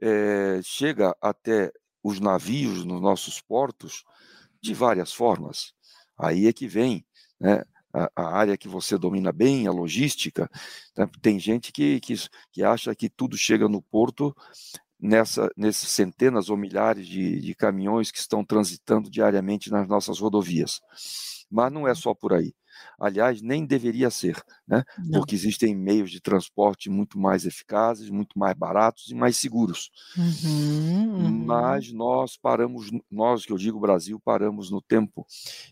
é, 0.00 0.60
chega 0.62 1.16
até 1.20 1.72
os 2.02 2.20
navios 2.20 2.84
nos 2.84 3.00
nossos 3.00 3.40
portos 3.40 4.04
de 4.60 4.74
várias 4.74 5.12
formas. 5.12 5.72
Aí 6.18 6.46
é 6.46 6.52
que 6.52 6.68
vem 6.68 7.04
né, 7.40 7.64
a, 7.92 8.10
a, 8.16 8.36
área 8.36 8.56
que 8.56 8.68
você 8.68 8.96
domina 8.96 9.32
bem, 9.32 9.66
a 9.66 9.72
logística. 9.72 10.48
Né? 10.96 11.08
Tem 11.20 11.38
gente 11.38 11.72
que, 11.72 12.00
que, 12.00 12.14
que 12.52 12.62
acha 12.62 12.94
que 12.94 13.08
tudo 13.08 13.36
chega 13.36 13.68
no 13.68 13.82
porto 13.82 14.34
nessa, 15.00 15.50
nesses 15.56 15.88
centenas 15.90 16.48
ou 16.48 16.56
milhares 16.56 17.06
de, 17.06 17.40
de 17.40 17.54
caminhões 17.54 18.10
que 18.10 18.18
estão 18.18 18.44
transitando 18.44 19.10
diariamente 19.10 19.70
nas 19.70 19.88
nossas 19.88 20.18
rodovias. 20.18 20.80
Mas 21.50 21.72
não 21.72 21.86
é 21.86 21.94
só 21.94 22.14
por 22.14 22.32
aí. 22.32 22.54
Aliás, 22.98 23.42
nem 23.42 23.66
deveria 23.66 24.10
ser, 24.10 24.42
né? 24.66 24.84
porque 25.12 25.34
existem 25.34 25.74
meios 25.74 26.10
de 26.10 26.20
transporte 26.20 26.88
muito 26.88 27.18
mais 27.18 27.44
eficazes, 27.44 28.10
muito 28.10 28.38
mais 28.38 28.56
baratos 28.56 29.08
e 29.10 29.14
mais 29.14 29.36
seguros. 29.36 29.90
Uhum, 30.16 31.14
uhum. 31.14 31.44
Mas 31.44 31.92
nós 31.92 32.36
paramos, 32.36 32.90
nós 33.10 33.44
que 33.44 33.52
eu 33.52 33.58
digo 33.58 33.80
Brasil, 33.80 34.20
paramos 34.24 34.70
no 34.70 34.80
tempo 34.80 35.26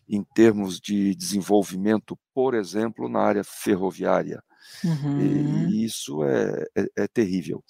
em 0.09 0.23
termos 0.23 0.81
de 0.81 1.14
desenvolvimento, 1.14 2.19
por 2.35 2.55
exemplo, 2.55 3.09
na 3.09 3.21
área 3.21 3.45
ferroviária. 3.45 4.43
Uhum. 4.85 5.69
E 5.69 5.85
isso 5.85 6.23
é, 6.25 6.64
é, 6.76 6.87
é 7.05 7.09
terrível. 7.09 7.62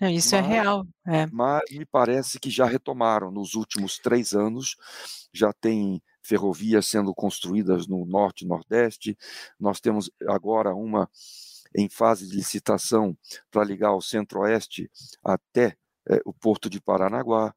Não, 0.00 0.08
isso 0.08 0.34
é 0.34 0.42
mas, 0.42 0.50
é 0.50 0.54
real. 0.54 0.86
É. 1.06 1.26
Mas 1.32 1.62
me 1.70 1.86
parece 1.86 2.38
que 2.38 2.50
já 2.50 2.66
retomaram 2.66 3.30
nos 3.30 3.54
últimos 3.54 3.98
três 3.98 4.34
anos, 4.34 4.76
já 5.32 5.52
tem 5.52 6.02
ferrovias 6.24 6.86
sendo 6.86 7.14
construídas 7.14 7.86
no 7.86 8.04
norte 8.04 8.44
e 8.44 8.48
nordeste. 8.48 9.16
Nós 9.60 9.80
temos 9.80 10.10
agora 10.26 10.74
uma 10.74 11.08
em 11.76 11.88
fase 11.88 12.28
de 12.28 12.36
licitação 12.36 13.16
para 13.50 13.64
ligar 13.64 13.94
o 13.94 14.00
centro-oeste 14.00 14.90
até 15.22 15.76
é, 16.08 16.20
o 16.24 16.32
porto 16.32 16.70
de 16.70 16.80
Paranaguá. 16.80 17.54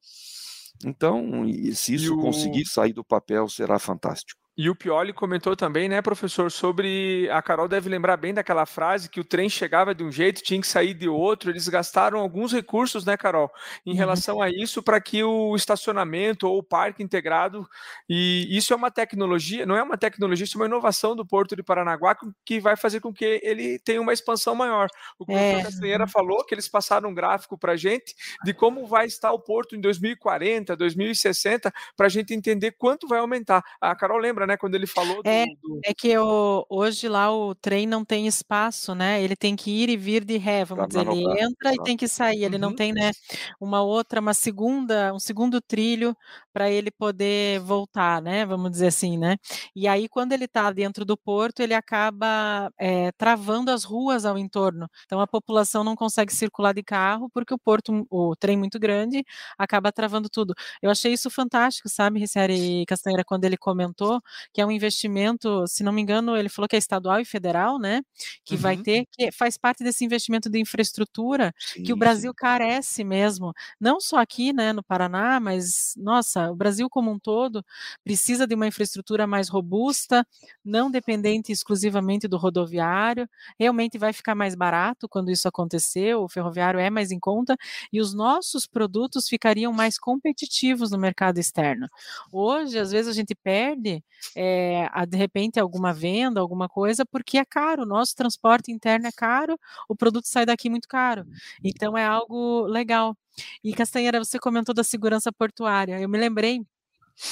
Então, 0.86 1.44
se 1.74 1.96
isso 1.96 2.16
o... 2.16 2.22
conseguir 2.22 2.66
sair 2.66 2.94
do 2.94 3.04
papel, 3.04 3.48
será 3.48 3.80
fantástico. 3.80 4.47
E 4.58 4.72
o 4.72 4.76
Pioli 4.76 5.14
comentou 5.14 5.56
também, 5.56 5.88
né, 5.88 6.02
professor, 6.02 6.52
sobre. 6.52 7.30
A 7.30 7.44
Carol 7.44 7.68
deve 7.68 7.88
lembrar 7.88 8.18
bem 8.18 8.34
daquela 8.34 8.66
frase 8.66 9.08
que 9.08 9.20
o 9.20 9.24
trem 9.24 9.48
chegava 9.48 9.94
de 9.94 10.04
um 10.04 10.12
jeito, 10.12 10.42
tinha 10.42 10.60
que 10.60 10.66
sair 10.66 10.96
de 10.96 11.08
outro. 11.08 11.52
Eles 11.52 11.68
gastaram 11.68 12.20
alguns 12.20 12.52
recursos, 12.52 13.06
né, 13.06 13.16
Carol, 13.16 13.52
em 13.86 13.92
uhum. 13.92 13.98
relação 13.98 14.42
a 14.42 14.50
isso, 14.50 14.82
para 14.82 15.00
que 15.00 15.24
o 15.24 15.56
estacionamento 15.56 16.48
ou 16.48 16.58
o 16.58 16.64
parque 16.64 17.04
integrado. 17.04 17.70
E 18.10 18.48
isso 18.50 18.74
é 18.74 18.76
uma 18.76 18.90
tecnologia, 18.90 19.64
não 19.64 19.76
é 19.76 19.84
uma 19.84 19.96
tecnologia, 19.96 20.44
isso 20.44 20.58
é 20.58 20.62
uma 20.62 20.66
inovação 20.66 21.16
do 21.16 21.24
Porto 21.24 21.56
de 21.56 21.62
Paranaguá 21.62 22.18
que 22.44 22.60
vai 22.60 22.76
fazer 22.76 23.00
com 23.00 23.14
que 23.14 23.40
ele 23.44 23.78
tenha 23.86 24.02
uma 24.02 24.12
expansão 24.12 24.56
maior. 24.56 24.90
O 25.20 25.26
professor 25.26 25.60
é. 25.60 25.64
Castanheira 25.66 26.08
falou 26.08 26.44
que 26.44 26.56
eles 26.56 26.68
passaram 26.68 27.12
um 27.12 27.14
gráfico 27.14 27.60
para 27.60 27.74
a 27.74 27.78
gente 27.78 28.16
de 28.44 28.56
como 28.56 28.88
vai 28.88 29.06
estar 29.06 29.32
o 29.34 29.40
Porto 29.40 29.76
em 29.76 29.82
2040, 29.82 30.76
2060, 30.76 31.72
para 31.96 32.08
a 32.08 32.10
gente 32.10 32.34
entender 32.34 32.72
quanto 32.72 33.08
vai 33.08 33.20
aumentar. 33.20 33.64
A 33.80 33.96
Carol 33.96 34.18
lembra, 34.18 34.47
né? 34.48 34.58
Quando 34.58 34.76
ele 34.76 34.88
falou 34.88 35.22
é, 35.24 35.46
do, 35.46 35.80
é 35.86 35.94
que 35.94 36.18
o, 36.18 36.66
hoje 36.70 37.08
lá 37.08 37.32
o 37.32 37.54
trem 37.54 37.86
não 37.86 38.04
tem 38.04 38.26
espaço, 38.28 38.96
né? 38.96 39.22
Ele 39.22 39.36
tem 39.36 39.56
que 39.56 39.70
ir 39.70 39.90
e 39.90 39.98
vir 39.98 40.24
de 40.24 40.38
ré, 40.38 40.66
vamos 40.66 40.88
pra 40.88 41.04
dizer, 41.04 41.12
ele 41.12 41.42
entra 41.42 41.74
e 41.74 41.84
tem 41.84 41.98
que 41.98 42.08
sair. 42.08 42.44
Ele 42.44 42.56
uhum. 42.56 42.62
não 42.62 42.76
tem, 42.76 42.94
né, 42.94 43.12
uma 43.60 43.82
outra, 43.82 44.20
uma 44.20 44.34
segunda, 44.34 45.14
um 45.14 45.20
segundo 45.20 45.62
trilho 45.62 46.16
para 46.54 46.70
ele 46.72 46.90
poder 46.90 47.60
voltar, 47.60 48.22
né? 48.22 48.46
Vamos 48.46 48.72
dizer 48.72 48.88
assim, 48.88 49.18
né? 49.18 49.38
E 49.76 49.88
aí, 49.88 50.10
quando 50.10 50.32
ele 50.34 50.46
está 50.46 50.72
dentro 50.72 51.06
do 51.06 51.16
porto, 51.16 51.60
ele 51.60 51.74
acaba 51.74 52.72
é, 52.80 53.12
travando 53.12 53.70
as 53.72 53.84
ruas 53.84 54.26
ao 54.26 54.38
entorno. 54.38 54.90
Então 55.06 55.20
a 55.20 55.28
população 55.28 55.84
não 55.84 55.96
consegue 55.96 56.34
circular 56.34 56.74
de 56.74 56.84
carro 56.84 57.30
porque 57.34 57.54
o 57.54 57.60
porto, 57.60 58.08
o 58.10 58.36
trem 58.36 58.58
muito 58.58 58.80
grande, 58.80 59.24
acaba 59.58 59.92
travando 59.92 60.30
tudo. 60.30 60.54
Eu 60.82 60.90
achei 60.90 61.14
isso 61.14 61.30
fantástico, 61.30 61.90
sabe, 61.90 62.20
Ricieri 62.20 62.86
Castanheira, 62.88 63.24
quando 63.24 63.44
ele 63.46 63.58
comentou 63.58 64.22
que 64.54 64.62
é 64.62 64.66
um 64.66 64.72
investimento, 64.72 65.66
se 65.68 65.84
não 65.84 65.92
me 65.92 66.02
engano, 66.02 66.36
ele 66.36 66.50
falou 66.50 66.68
que 66.68 66.76
é 66.76 66.80
estadual 66.80 67.20
e 67.20 67.26
federal, 67.26 67.80
né? 67.80 68.02
Que 68.46 68.56
uhum. 68.56 68.62
vai 68.62 68.78
ter, 68.78 69.06
que 69.12 69.32
faz 69.32 69.58
parte 69.58 69.84
desse 69.84 70.04
investimento 70.04 70.50
de 70.50 70.60
infraestrutura 70.60 71.54
sim, 71.58 71.84
que 71.84 71.94
o 71.94 71.98
Brasil 71.98 72.32
sim. 72.32 72.36
carece 72.38 73.04
mesmo. 73.04 73.54
Não 73.80 74.00
só 74.00 74.18
aqui, 74.18 74.54
né, 74.54 74.74
no 74.74 74.84
Paraná, 74.84 75.40
mas, 75.40 75.94
nossa, 75.98 76.52
o 76.52 76.56
Brasil 76.56 76.90
como 76.90 77.12
um 77.12 77.20
todo 77.20 77.64
precisa 78.04 78.48
de 78.48 78.56
uma 78.56 78.68
infraestrutura 78.68 79.28
mais 79.28 79.50
robusta, 79.50 80.26
não 80.64 80.90
dependente 80.90 81.52
exclusivamente 81.52 82.28
do 82.28 82.38
rodoviário. 82.38 83.28
Realmente 83.60 83.98
vai 83.98 84.14
ficar 84.14 84.36
mais 84.36 84.56
barato 84.56 85.08
quando 85.10 85.32
isso 85.32 85.48
acontecer, 85.48 86.16
o 86.16 86.28
ferroviário 86.28 86.80
é 86.80 86.90
mais 86.90 87.12
em 87.12 87.20
conta 87.20 87.56
e 87.92 88.00
os 88.02 88.14
nossos 88.14 88.66
produtos 88.68 89.28
ficariam 89.28 89.72
mais 89.74 89.98
competitivos 89.98 90.92
no 90.92 90.98
mercado 90.98 91.38
externo. 91.40 91.88
Hoje, 92.32 92.78
às 92.80 92.92
vezes 92.92 93.08
a 93.10 93.14
gente 93.14 93.36
perde 93.36 94.04
é, 94.36 94.88
a, 94.92 95.06
de 95.06 95.18
repente 95.18 95.60
alguma 95.60 95.94
venda, 95.94 96.40
alguma 96.40 96.70
coisa, 96.70 97.06
porque 97.06 97.38
é 97.38 97.46
caro, 97.46 97.84
o 97.84 97.86
nosso 97.86 98.16
transporte 98.16 98.72
interno 98.72 99.08
é 99.08 99.12
caro, 99.12 99.58
o 99.90 99.96
produto 99.96 100.26
sai 100.26 100.46
daqui 100.46 100.70
muito 100.70 100.88
caro. 100.88 101.26
Então 101.64 101.98
é 101.98 102.06
algo 102.06 102.66
legal. 102.68 103.16
E 103.64 103.74
Castanheira, 103.74 104.20
você 104.20 104.40
comentou 104.40 104.74
da 104.74 104.84
segurança 104.84 105.32
portuária. 105.32 106.00
Eu 106.00 106.10
me 106.10 106.18
lembrei 106.18 106.62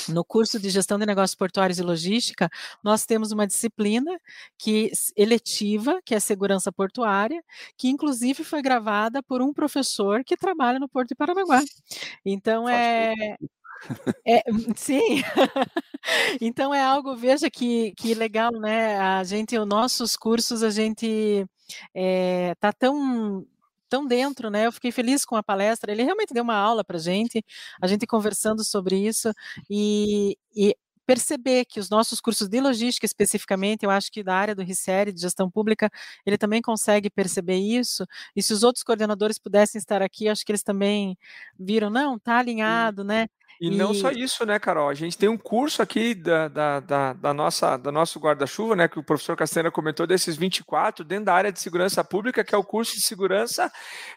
no 0.10 0.24
curso 0.25 0.60
de 0.60 0.70
gestão 0.70 0.98
de 0.98 1.06
negócios 1.06 1.36
portuários 1.36 1.80
e 1.80 1.84
logística, 1.84 2.50
nós 2.84 3.06
temos 3.06 3.32
uma 3.32 3.46
disciplina 3.46 4.20
que 4.58 4.92
eletiva, 5.16 6.02
que 6.04 6.16
é 6.16 6.20
segurança 6.20 6.72
portuária, 6.72 7.44
que 7.78 7.88
inclusive 7.88 8.44
foi 8.44 8.62
gravada 8.62 9.22
por 9.22 9.42
um 9.42 9.54
professor 9.54 10.24
que 10.24 10.36
trabalha 10.36 10.80
no 10.80 10.90
Porto 10.90 11.10
de 11.10 11.16
Paranaguá. 11.16 11.62
Então 12.25 12.68
é, 12.68 13.14
é, 14.25 14.42
sim. 14.75 15.22
então 16.42 16.74
é 16.74 16.82
algo, 16.84 17.15
veja 17.15 17.50
que, 17.50 17.94
que 17.96 18.13
legal, 18.13 18.51
né? 18.54 18.98
A 18.98 19.24
gente, 19.24 19.58
os 19.58 19.68
nossos 19.68 20.15
cursos, 20.15 20.63
a 20.63 20.70
gente 20.70 21.46
é, 21.94 22.56
tá 22.60 22.72
tão 22.74 23.46
tão 23.89 24.06
dentro, 24.06 24.50
né? 24.50 24.65
Eu 24.65 24.72
fiquei 24.72 24.92
feliz 24.92 25.24
com 25.25 25.36
a 25.36 25.44
palestra. 25.44 25.92
Ele 25.92 26.04
realmente 26.04 26.34
deu 26.34 26.44
uma 26.44 26.56
aula 26.56 26.84
para 26.84 26.98
gente, 26.98 27.44
a 27.82 27.88
gente 27.88 28.08
conversando 28.08 28.63
sobre 28.63 28.98
isso 28.98 29.32
e, 29.70 30.38
e 30.56 30.75
perceber 31.06 31.65
que 31.65 31.80
os 31.80 31.89
nossos 31.89 32.20
cursos 32.20 32.48
de 32.48 32.60
logística, 32.60 33.06
especificamente, 33.06 33.84
eu 33.84 33.89
acho 33.92 34.12
que 34.12 34.24
da 34.24 34.36
área 34.36 34.56
do 34.56 34.63
RICERI, 34.63 35.13
de 35.13 35.22
gestão 35.22 35.50
pública, 35.50 35.89
ele 36.25 36.38
também 36.38 36.62
consegue 36.62 37.10
perceber 37.10 37.58
isso, 37.58 38.06
e 38.36 38.42
se 38.42 38.54
os 38.54 38.63
outros 38.63 38.84
coordenadores 38.84 39.38
pudessem 39.38 39.80
estar 39.80 40.01
aqui, 40.01 40.27
acho 40.27 40.46
que 40.46 40.51
eles 40.51 40.63
também 40.63 41.18
viram, 41.60 41.89
não, 41.89 42.18
tá 42.20 42.39
alinhado, 42.39 43.04
né? 43.04 43.27
E, 43.60 43.68
e, 43.68 43.72
não 43.72 43.94
só 43.94 44.12
isso, 44.12 44.46
né, 44.46 44.60
Carol? 44.60 44.90
A 44.90 44.94
gente 44.94 45.18
tem 45.18 45.30
um 45.30 45.38
curso 45.38 45.82
aqui 45.82 46.14
da, 46.14 46.48
da, 46.48 46.80
da, 46.80 47.14
da 47.14 47.34
nossa, 47.34 47.78
da 47.78 47.92
nosso 47.92 48.20
guarda-chuva, 48.20 48.75
né, 48.75 48.88
que 48.88 49.00
o 49.00 49.04
professor 49.04 49.36
Castanha 49.36 49.72
comentou, 49.72 50.06
desses 50.06 50.36
24, 50.36 51.06
dentro 51.06 51.25
da 51.25 51.34
área 51.34 51.52
de 51.52 51.60
segurança 51.60 52.04
pública, 52.04 52.44
que 52.44 52.54
é 52.54 52.58
o 52.58 52.64
curso 52.64 52.96
de 52.96 53.02
segurança, 53.02 53.72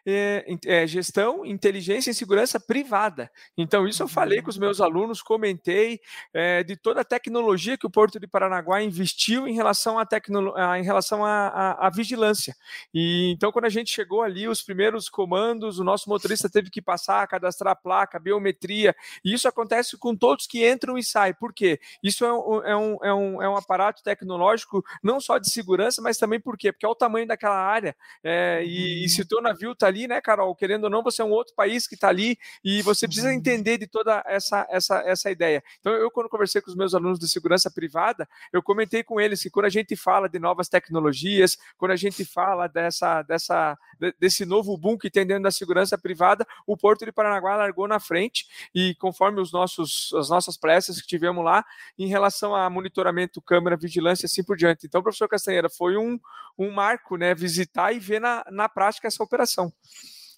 é, 0.05 0.45
é, 0.67 0.87
gestão, 0.87 1.47
inteligência 1.47 2.11
e 2.11 2.15
segurança 2.15 2.59
privada. 2.59 3.31
Então, 3.57 3.87
isso 3.87 4.03
eu 4.03 4.09
falei 4.09 4.43
com 4.43 4.51
os 4.51 4.59
meus 4.59 4.81
alunos, 4.81 5.23
comentei 5.23 6.01
é, 6.35 6.65
de 6.65 6.77
toda 6.77 7.03
a 7.03 7.05
tecnologia 7.05 7.79
que 7.79 7.87
o 7.87 7.91
Porto 7.91 8.19
de 8.19 8.27
Paranaguá 8.27 8.83
investiu 8.83 9.47
em 9.47 9.55
relação 9.55 9.99
à 9.99 10.05
tecno, 10.05 10.55
em 10.77 10.83
relação 10.83 11.25
à 11.25 11.91
vigilância. 11.95 12.57
E 12.93 13.33
então, 13.33 13.53
quando 13.53 13.67
a 13.67 13.71
gente 13.71 13.93
chegou 13.93 14.23
ali, 14.23 14.49
os 14.49 14.63
primeiros 14.63 15.09
comandos, 15.09 15.79
o 15.79 15.85
nosso 15.85 16.09
motorista 16.09 16.49
teve 16.49 16.71
que 16.71 16.83
passar, 16.83 17.27
cadastrar 17.29 17.73
a 17.73 17.77
placa, 17.77 18.19
biometria 18.19 18.95
e 19.25 19.33
isso 19.33 19.49
acontece 19.49 19.97
com 19.97 20.15
todos 20.17 20.47
que 20.47 20.69
entram 20.69 20.97
e 20.97 21.03
saem. 21.03 21.35
Por 21.35 21.53
quê? 21.53 21.81
Isso 22.03 22.25
é 22.25 22.33
um, 22.33 22.63
é 22.65 22.77
um, 22.77 22.99
é 23.05 23.15
um, 23.15 23.43
é 23.43 23.49
um 23.49 23.57
aparato 23.57 24.03
tecnológico 24.03 24.85
não 25.03 25.21
só 25.21 25.39
de 25.39 25.51
segurança, 25.51 26.01
mas 26.03 26.19
também 26.19 26.41
por 26.41 26.57
quê? 26.57 26.73
Porque 26.73 26.87
é 26.87 26.89
o 26.89 26.95
tamanho 26.95 27.27
daquela 27.27 27.57
área. 27.57 27.97
É, 28.23 28.63
e, 28.65 29.05
e, 29.05 29.09
se 29.09 29.23
o 29.23 29.27
teu 29.27 29.41
navio 29.41 29.73
está 29.73 29.87
ali, 29.87 30.07
né, 30.07 30.21
Carol? 30.21 30.55
Querendo 30.55 30.85
ou 30.85 30.91
não, 30.91 31.03
você 31.03 31.23
é 31.23 31.25
um 31.25 31.31
outro 31.31 31.55
país 31.55 31.87
que 31.87 31.95
está 31.95 32.09
ali 32.09 32.39
e 32.65 32.83
você 32.83 33.07
precisa 33.07 33.33
entender 33.33 33.79
de 33.79 33.87
toda 33.87 34.23
essa, 34.27 34.67
essa, 34.71 35.03
essa 35.07 35.31
ideia. 35.31 35.63
Então, 35.81 35.93
eu, 35.93 36.11
quando 36.11 36.29
conversei 36.29 36.61
com 36.61 36.71
os 36.71 36.77
meus 36.77 36.95
alunos 36.95 37.19
de 37.19 37.29
segurança 37.29 37.71
privada, 37.71 38.29
eu 38.53 38.63
comentei 38.63 39.03
com 39.03 39.21
eles 39.21 39.43
que 39.43 39.51
quando 39.51 39.67
a 39.67 39.71
gente 39.71 39.97
fala 39.97 40.29
de 40.29 40.39
novas 40.39 40.69
tecnologias, 40.69 41.59
quando 41.77 41.93
a 41.93 41.97
gente 41.97 42.25
fala 42.25 42.67
dessa, 42.67 43.23
dessa, 43.23 43.79
desse 44.19 44.45
novo 44.45 44.77
boom 44.77 44.97
que 44.97 45.11
tem 45.11 45.27
dentro 45.27 45.45
da 45.45 45.51
segurança 45.51 45.97
privada, 45.97 46.47
o 46.67 46.77
Porto 46.77 47.05
de 47.05 47.13
Paranaguá 47.13 47.57
largou 47.57 47.89
na 47.89 48.01
frente 48.01 48.47
e 48.75 48.95
com 48.97 49.08
conforme 49.09 49.41
os 49.41 49.51
nossos, 49.51 50.13
as 50.15 50.29
nossas 50.29 50.59
preces 50.59 51.01
que 51.01 51.07
tivemos 51.07 51.43
lá, 51.43 51.65
em 51.99 52.07
relação 52.07 52.55
a 52.55 52.69
monitoramento, 52.69 53.41
câmera, 53.41 53.75
vigilância 53.75 54.27
e 54.27 54.27
assim 54.27 54.45
por 54.45 54.55
diante. 54.55 54.87
Então, 54.87 55.03
professor 55.03 55.27
Castanheira, 55.27 55.71
foi 55.71 55.97
um, 55.97 56.21
um 56.59 56.71
marco 56.71 57.17
né, 57.17 57.35
visitar 57.35 57.91
e 57.93 57.99
ver 57.99 58.21
na, 58.21 58.45
na 58.51 58.69
prática 58.69 59.09
essa 59.09 59.23
operação. 59.23 59.73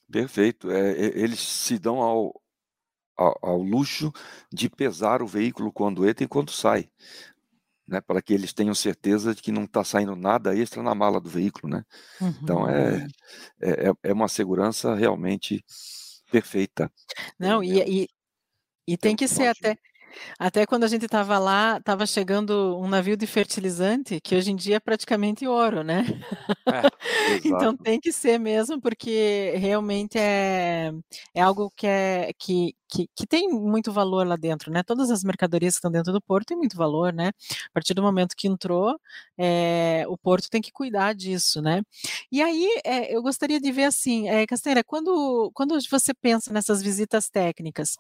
Perfeito. 0.09 0.71
É, 0.71 0.93
eles 1.19 1.41
se 1.41 1.81
dão 1.81 2.01
ao, 2.01 2.41
ao, 3.17 3.39
ao, 3.43 3.59
luxo 3.61 4.13
de 4.53 4.71
pesar 4.71 5.21
o 5.21 5.27
veículo 5.27 5.73
quando 5.73 6.09
entra 6.09 6.25
e 6.25 6.29
quando 6.29 6.53
sai. 6.53 6.89
Né, 7.89 8.01
para 8.01 8.23
que 8.23 8.33
eles 8.33 8.53
tenham 8.53 8.73
certeza 8.73 9.35
de 9.35 9.43
que 9.43 9.51
não 9.51 9.65
está 9.65 9.83
saindo 9.83 10.15
nada 10.15 10.57
extra 10.57 10.81
na 10.81 10.95
mala 10.95 11.21
do 11.21 11.29
veículo. 11.29 11.73
Né? 11.73 11.85
Uhum. 12.21 12.35
Então, 12.41 12.71
é, 12.71 13.09
é, 13.61 13.93
é 14.05 14.13
uma 14.13 14.29
segurança 14.29 14.95
realmente 14.95 15.65
perfeita. 16.31 16.91
Não, 17.37 17.63
e, 17.63 18.03
e, 18.03 18.09
e 18.93 18.97
tem 18.97 19.15
que 19.17 19.29
ser 19.29 19.49
até 19.49 19.77
até 20.39 20.67
quando 20.67 20.85
a 20.85 20.89
gente 20.89 21.05
estava 21.05 21.39
lá, 21.39 21.79
estava 21.79 22.07
chegando 22.07 22.79
um 22.79 22.89
navio 22.89 23.17
de 23.17 23.27
fertilizante, 23.27 24.21
que 24.21 24.35
hoje 24.35 24.51
em 24.51 24.57
dia 24.57 24.77
é 24.77 24.81
praticamente 24.81 25.47
ouro, 25.47 25.83
né? 25.83 26.05
É, 26.67 26.83
então 27.45 27.77
tem 27.77 28.01
que 28.01 28.13
ser 28.13 28.39
mesmo, 28.39 28.81
porque 28.81 29.55
realmente 29.57 30.19
é, 30.19 30.93
é 31.35 31.41
algo 31.41 31.71
que, 31.77 31.87
é, 31.87 32.33
que, 32.39 32.75
que, 32.89 33.09
que, 33.15 33.27
tem 33.27 33.49
muito 33.49 33.93
valor 33.93 34.27
lá 34.27 34.37
dentro, 34.37 34.73
né? 34.73 34.83
Todas 34.83 35.11
as 35.11 35.23
mercadorias 35.23 35.75
que 35.75 35.79
estão 35.79 35.91
dentro 35.91 36.13
do 36.13 36.21
porto 36.21 36.49
têm 36.49 36.57
muito 36.57 36.77
valor, 36.77 37.13
né? 37.13 37.29
A 37.29 37.73
partir 37.73 37.95
do 37.95 38.03
momento 38.03 38.35
que 38.37 38.49
entrou, 38.49 38.99
é, 39.39 40.05
o 40.09 40.17
porto 40.17 40.49
tem 40.51 40.61
que 40.61 40.73
cuidar 40.73 41.15
disso, 41.15 41.61
né? 41.61 41.83
E 42.33 42.43
aí 42.43 42.69
é, 42.85 43.15
eu 43.15 43.23
gostaria 43.23 43.61
de 43.61 43.71
ver 43.73 43.85
assim, 43.85 44.29
é, 44.29 44.47
Castanheira, 44.47 44.85
quando, 44.85 45.51
quando 45.55 45.79
você 45.91 46.15
pensa 46.15 46.53
nessas 46.53 46.83
visitas 46.83 47.29
técnicas, 47.29 47.97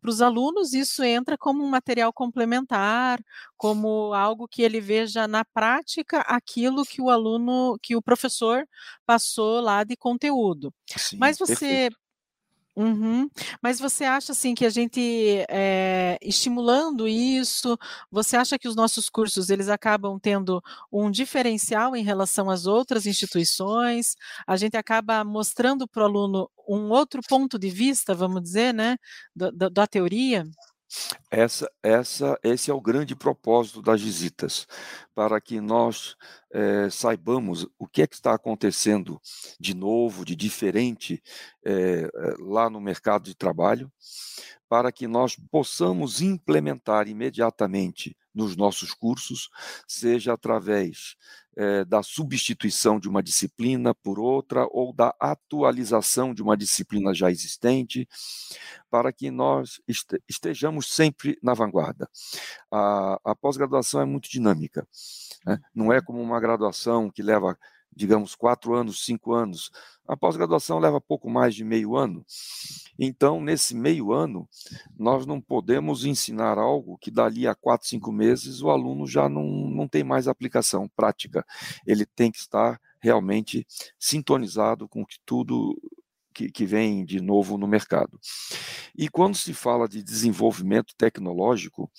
para 0.00 0.10
os 0.10 0.20
alunos 0.20 0.74
isso 0.74 1.02
entra 1.02 1.38
como 1.38 1.53
um 1.62 1.68
material 1.68 2.12
complementar, 2.12 3.20
como 3.56 4.12
algo 4.14 4.48
que 4.48 4.62
ele 4.62 4.80
veja 4.80 5.28
na 5.28 5.44
prática 5.44 6.20
aquilo 6.20 6.84
que 6.84 7.00
o 7.00 7.10
aluno, 7.10 7.78
que 7.82 7.94
o 7.94 8.02
professor 8.02 8.66
passou 9.06 9.60
lá 9.60 9.84
de 9.84 9.96
conteúdo. 9.96 10.72
Sim, 10.96 11.18
Mas 11.18 11.38
você 11.38 11.56
perfeito 11.56 12.04
Uhum. 12.76 13.30
Mas 13.62 13.78
você 13.78 14.04
acha 14.04 14.32
assim 14.32 14.52
que 14.52 14.66
a 14.66 14.70
gente 14.70 15.00
é, 15.48 16.18
estimulando 16.20 17.06
isso, 17.06 17.78
você 18.10 18.36
acha 18.36 18.58
que 18.58 18.66
os 18.66 18.74
nossos 18.74 19.08
cursos 19.08 19.48
eles 19.48 19.68
acabam 19.68 20.18
tendo 20.18 20.60
um 20.90 21.08
diferencial 21.08 21.94
em 21.94 22.02
relação 22.02 22.50
às 22.50 22.66
outras 22.66 23.06
instituições? 23.06 24.16
A 24.44 24.56
gente 24.56 24.76
acaba 24.76 25.22
mostrando 25.22 25.86
para 25.86 26.02
o 26.02 26.06
aluno 26.06 26.50
um 26.68 26.90
outro 26.90 27.20
ponto 27.28 27.58
de 27.58 27.70
vista, 27.70 28.12
vamos 28.12 28.42
dizer, 28.42 28.74
né, 28.74 28.96
da, 29.36 29.50
da, 29.50 29.68
da 29.68 29.86
teoria? 29.86 30.44
Essa, 31.30 31.70
essa, 31.82 32.38
esse 32.42 32.70
é 32.70 32.74
o 32.74 32.80
grande 32.80 33.16
propósito 33.16 33.82
das 33.82 34.00
visitas, 34.00 34.66
para 35.14 35.40
que 35.40 35.60
nós 35.60 36.16
é, 36.52 36.88
saibamos 36.90 37.66
o 37.78 37.86
que 37.86 38.02
é 38.02 38.06
que 38.06 38.14
está 38.14 38.34
acontecendo 38.34 39.20
de 39.58 39.74
novo, 39.74 40.24
de 40.24 40.36
diferente 40.36 41.22
é, 41.64 42.08
lá 42.38 42.70
no 42.70 42.80
mercado 42.80 43.24
de 43.24 43.34
trabalho, 43.34 43.90
para 44.68 44.90
que 44.90 45.06
nós 45.06 45.36
possamos 45.50 46.20
implementar 46.20 47.08
imediatamente 47.08 48.16
nos 48.34 48.56
nossos 48.56 48.92
cursos, 48.92 49.48
seja 49.86 50.32
através 50.32 51.14
é, 51.56 51.84
da 51.84 52.02
substituição 52.02 52.98
de 52.98 53.08
uma 53.08 53.22
disciplina 53.22 53.94
por 53.94 54.18
outra 54.18 54.66
ou 54.70 54.92
da 54.92 55.14
atualização 55.20 56.34
de 56.34 56.42
uma 56.42 56.56
disciplina 56.56 57.14
já 57.14 57.30
existente, 57.30 58.08
para 58.90 59.12
que 59.12 59.30
nós 59.30 59.80
estejamos 60.28 60.92
sempre 60.92 61.38
na 61.42 61.54
vanguarda. 61.54 62.08
A, 62.70 63.18
a 63.24 63.34
pós-graduação 63.34 64.00
é 64.00 64.04
muito 64.04 64.30
dinâmica, 64.30 64.86
né? 65.44 65.58
não 65.74 65.92
é 65.92 66.00
como 66.00 66.20
uma 66.20 66.40
graduação 66.40 67.10
que 67.10 67.22
leva 67.22 67.58
digamos, 67.94 68.34
quatro 68.34 68.74
anos, 68.74 69.04
cinco 69.04 69.32
anos. 69.32 69.70
A 70.06 70.16
pós-graduação 70.16 70.78
leva 70.78 71.00
pouco 71.00 71.30
mais 71.30 71.54
de 71.54 71.64
meio 71.64 71.96
ano. 71.96 72.24
Então, 72.98 73.40
nesse 73.40 73.74
meio 73.74 74.12
ano, 74.12 74.48
nós 74.96 75.26
não 75.26 75.40
podemos 75.40 76.04
ensinar 76.04 76.58
algo 76.58 76.98
que 76.98 77.10
dali 77.10 77.46
a 77.46 77.54
quatro, 77.54 77.88
cinco 77.88 78.12
meses 78.12 78.60
o 78.60 78.70
aluno 78.70 79.06
já 79.06 79.28
não, 79.28 79.44
não 79.44 79.88
tem 79.88 80.04
mais 80.04 80.28
aplicação 80.28 80.88
prática. 80.94 81.44
Ele 81.86 82.04
tem 82.04 82.30
que 82.30 82.38
estar 82.38 82.80
realmente 83.00 83.66
sintonizado 83.98 84.88
com 84.88 85.04
que 85.04 85.16
tudo 85.24 85.76
que, 86.34 86.50
que, 86.50 86.66
vem 86.66 87.04
de 87.04 87.20
novo 87.20 87.56
no 87.56 87.66
mercado. 87.66 88.18
E 88.96 89.08
quando 89.08 89.36
se 89.36 89.54
fala 89.54 89.88
de 89.88 90.02
desenvolvimento 90.02 90.94
tecnológico, 90.96 91.90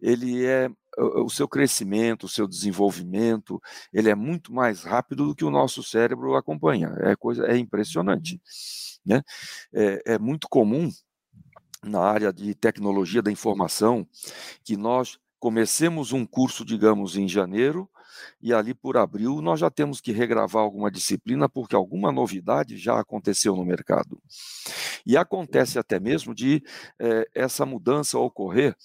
ele 0.00 0.44
é 0.44 0.68
o 0.98 1.28
seu 1.28 1.48
crescimento, 1.48 2.24
o 2.24 2.28
seu 2.28 2.46
desenvolvimento, 2.46 3.60
ele 3.92 4.10
é 4.10 4.14
muito 4.14 4.52
mais 4.52 4.82
rápido 4.82 5.26
do 5.26 5.34
que 5.34 5.44
o 5.44 5.50
nosso 5.50 5.82
cérebro 5.82 6.34
acompanha. 6.34 6.94
É 7.00 7.16
coisa, 7.16 7.46
é 7.46 7.56
impressionante. 7.56 8.40
Né? 9.04 9.22
É, 9.72 10.14
é 10.14 10.18
muito 10.18 10.48
comum 10.48 10.90
na 11.82 12.00
área 12.00 12.32
de 12.32 12.54
tecnologia 12.54 13.22
da 13.22 13.32
informação 13.32 14.06
que 14.64 14.76
nós 14.76 15.18
comecemos 15.40 16.12
um 16.12 16.24
curso, 16.24 16.64
digamos, 16.64 17.16
em 17.16 17.26
janeiro, 17.26 17.90
e 18.40 18.52
ali 18.52 18.74
por 18.74 18.96
abril 18.96 19.40
nós 19.40 19.60
já 19.60 19.70
temos 19.70 20.00
que 20.00 20.12
regravar 20.12 20.62
alguma 20.62 20.90
disciplina 20.90 21.48
porque 21.48 21.74
alguma 21.74 22.12
novidade 22.12 22.76
já 22.76 22.98
aconteceu 22.98 23.56
no 23.56 23.64
mercado. 23.64 24.20
E 25.04 25.16
acontece 25.16 25.78
até 25.78 25.98
mesmo 25.98 26.34
de 26.34 26.62
é, 26.98 27.28
essa 27.34 27.66
mudança 27.66 28.18
ocorrer 28.18 28.76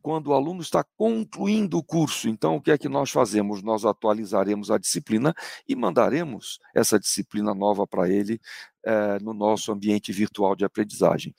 quando 0.00 0.28
o 0.28 0.34
aluno 0.34 0.62
está 0.62 0.84
concluindo 0.96 1.76
o 1.76 1.82
curso. 1.82 2.28
Então, 2.28 2.56
o 2.56 2.62
que 2.62 2.70
é 2.70 2.78
que 2.78 2.88
nós 2.88 3.10
fazemos? 3.10 3.62
Nós 3.62 3.84
atualizaremos 3.84 4.70
a 4.70 4.78
disciplina 4.78 5.34
e 5.68 5.74
mandaremos 5.76 6.60
essa 6.74 6.98
disciplina 6.98 7.54
nova 7.54 7.86
para 7.86 8.08
ele 8.08 8.40
é, 8.84 9.18
no 9.20 9.34
nosso 9.34 9.70
ambiente 9.72 10.12
virtual 10.12 10.56
de 10.56 10.64
aprendizagem. 10.64 11.34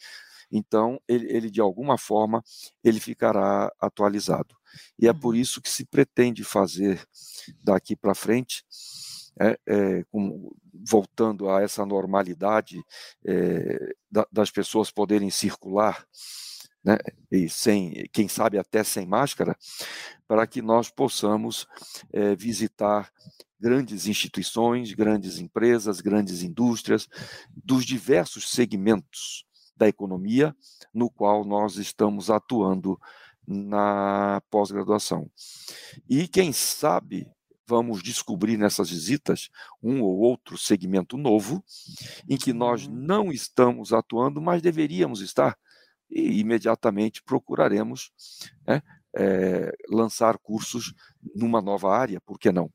Então, 0.52 1.00
ele, 1.08 1.32
ele, 1.32 1.50
de 1.50 1.62
alguma 1.62 1.98
forma, 1.98 2.44
ele 2.84 3.00
ficará 3.00 3.72
atualizado. 3.80 4.56
E 4.98 5.08
é 5.08 5.14
por 5.14 5.34
uhum. 5.34 5.40
isso 5.40 5.62
que 5.62 5.70
se 5.70 5.86
pretende 5.86 6.44
fazer 6.44 7.04
daqui 7.64 7.96
para 7.96 8.16
frente, 8.16 8.64
é, 9.40 9.58
é, 9.68 10.04
com, 10.12 10.52
voltando 10.74 11.50
a 11.50 11.62
essa 11.62 11.86
normalidade 11.86 12.84
é, 13.26 13.94
da, 14.12 14.26
das 14.32 14.52
pessoas 14.52 14.92
poderem 14.92 15.30
circular, 15.30 16.06
né, 16.84 16.98
e 17.32 17.50
sem, 17.50 18.08
quem 18.12 18.28
sabe 18.28 18.58
até 18.58 18.84
sem 18.84 19.06
máscara, 19.06 19.56
para 20.28 20.48
que 20.48 20.62
nós 20.62 20.90
possamos 20.90 21.68
é, 22.12 22.36
visitar 22.36 23.12
grandes 23.60 24.08
instituições, 24.08 24.94
grandes 24.94 25.40
empresas, 25.40 26.00
grandes 26.00 26.44
indústrias, 26.44 27.08
dos 27.52 27.86
diversos 27.86 28.50
segmentos 28.50 29.46
da 29.80 29.88
economia 29.88 30.56
no 30.94 31.10
qual 31.10 31.46
nós 31.46 31.78
estamos 31.78 32.30
atuando 32.30 33.00
na 33.48 34.42
pós-graduação. 34.52 35.32
E 36.08 36.28
quem 36.28 36.54
sabe 36.54 37.28
vamos 37.66 38.04
descobrir 38.04 38.58
nessas 38.58 38.90
visitas 38.90 39.50
um 39.82 40.02
ou 40.02 40.18
outro 40.18 40.58
segmento 40.58 41.18
novo 41.18 41.64
em 42.28 42.36
que 42.36 42.52
nós 42.52 42.88
uhum. 42.88 42.94
não 42.94 43.32
estamos 43.32 43.94
atuando, 43.94 44.42
mas 44.42 44.62
deveríamos 44.62 45.22
estar, 45.22 45.58
e 46.10 46.40
imediatamente 46.40 47.22
procuraremos 47.24 48.12
né, 48.68 48.82
é, 49.16 49.72
lançar 49.88 50.38
cursos 50.40 50.94
numa 51.36 51.62
nova 51.62 51.96
área, 51.96 52.20
por 52.22 52.40
que 52.40 52.52
não? 52.52 52.72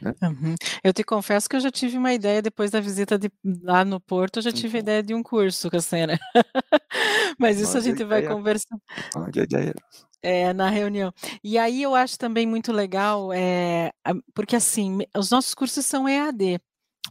Né? 0.00 0.14
Uhum. 0.22 0.54
Eu 0.84 0.92
te 0.92 1.02
confesso 1.02 1.48
que 1.48 1.56
eu 1.56 1.60
já 1.60 1.70
tive 1.70 1.96
uma 1.96 2.12
ideia 2.12 2.42
depois 2.42 2.70
da 2.70 2.80
visita 2.80 3.18
de, 3.18 3.30
lá 3.62 3.84
no 3.84 4.00
Porto, 4.00 4.36
eu 4.38 4.42
já 4.42 4.52
tive 4.52 4.78
uhum. 4.78 4.82
ideia 4.82 5.02
de 5.02 5.14
um 5.14 5.22
curso, 5.22 5.70
Castanha. 5.70 6.18
Mas 7.38 7.58
isso 7.58 7.74
Mande 7.74 7.78
a 7.78 7.90
gente 7.90 8.02
a 8.02 8.06
vai 8.06 8.22
conversar. 8.22 8.76
A 9.16 9.42
ideia. 9.42 9.74
É, 10.22 10.52
na 10.52 10.70
reunião. 10.70 11.12
E 11.42 11.58
aí 11.58 11.82
eu 11.82 11.94
acho 11.94 12.16
também 12.16 12.46
muito 12.46 12.72
legal, 12.72 13.32
é, 13.32 13.90
porque 14.32 14.54
assim, 14.54 14.98
os 15.16 15.30
nossos 15.30 15.52
cursos 15.52 15.84
são 15.84 16.08
EAD, 16.08 16.60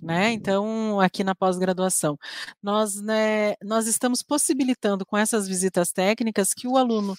né? 0.02 0.32
Então, 0.32 1.00
aqui 1.00 1.24
na 1.24 1.36
pós-graduação, 1.36 2.18
nós, 2.62 3.00
né, 3.02 3.54
nós 3.62 3.86
estamos 3.86 4.24
possibilitando 4.24 5.06
com 5.06 5.16
essas 5.18 5.48
visitas 5.48 5.92
técnicas 5.92 6.54
que 6.54 6.68
o 6.68 6.78
aluno, 6.78 7.16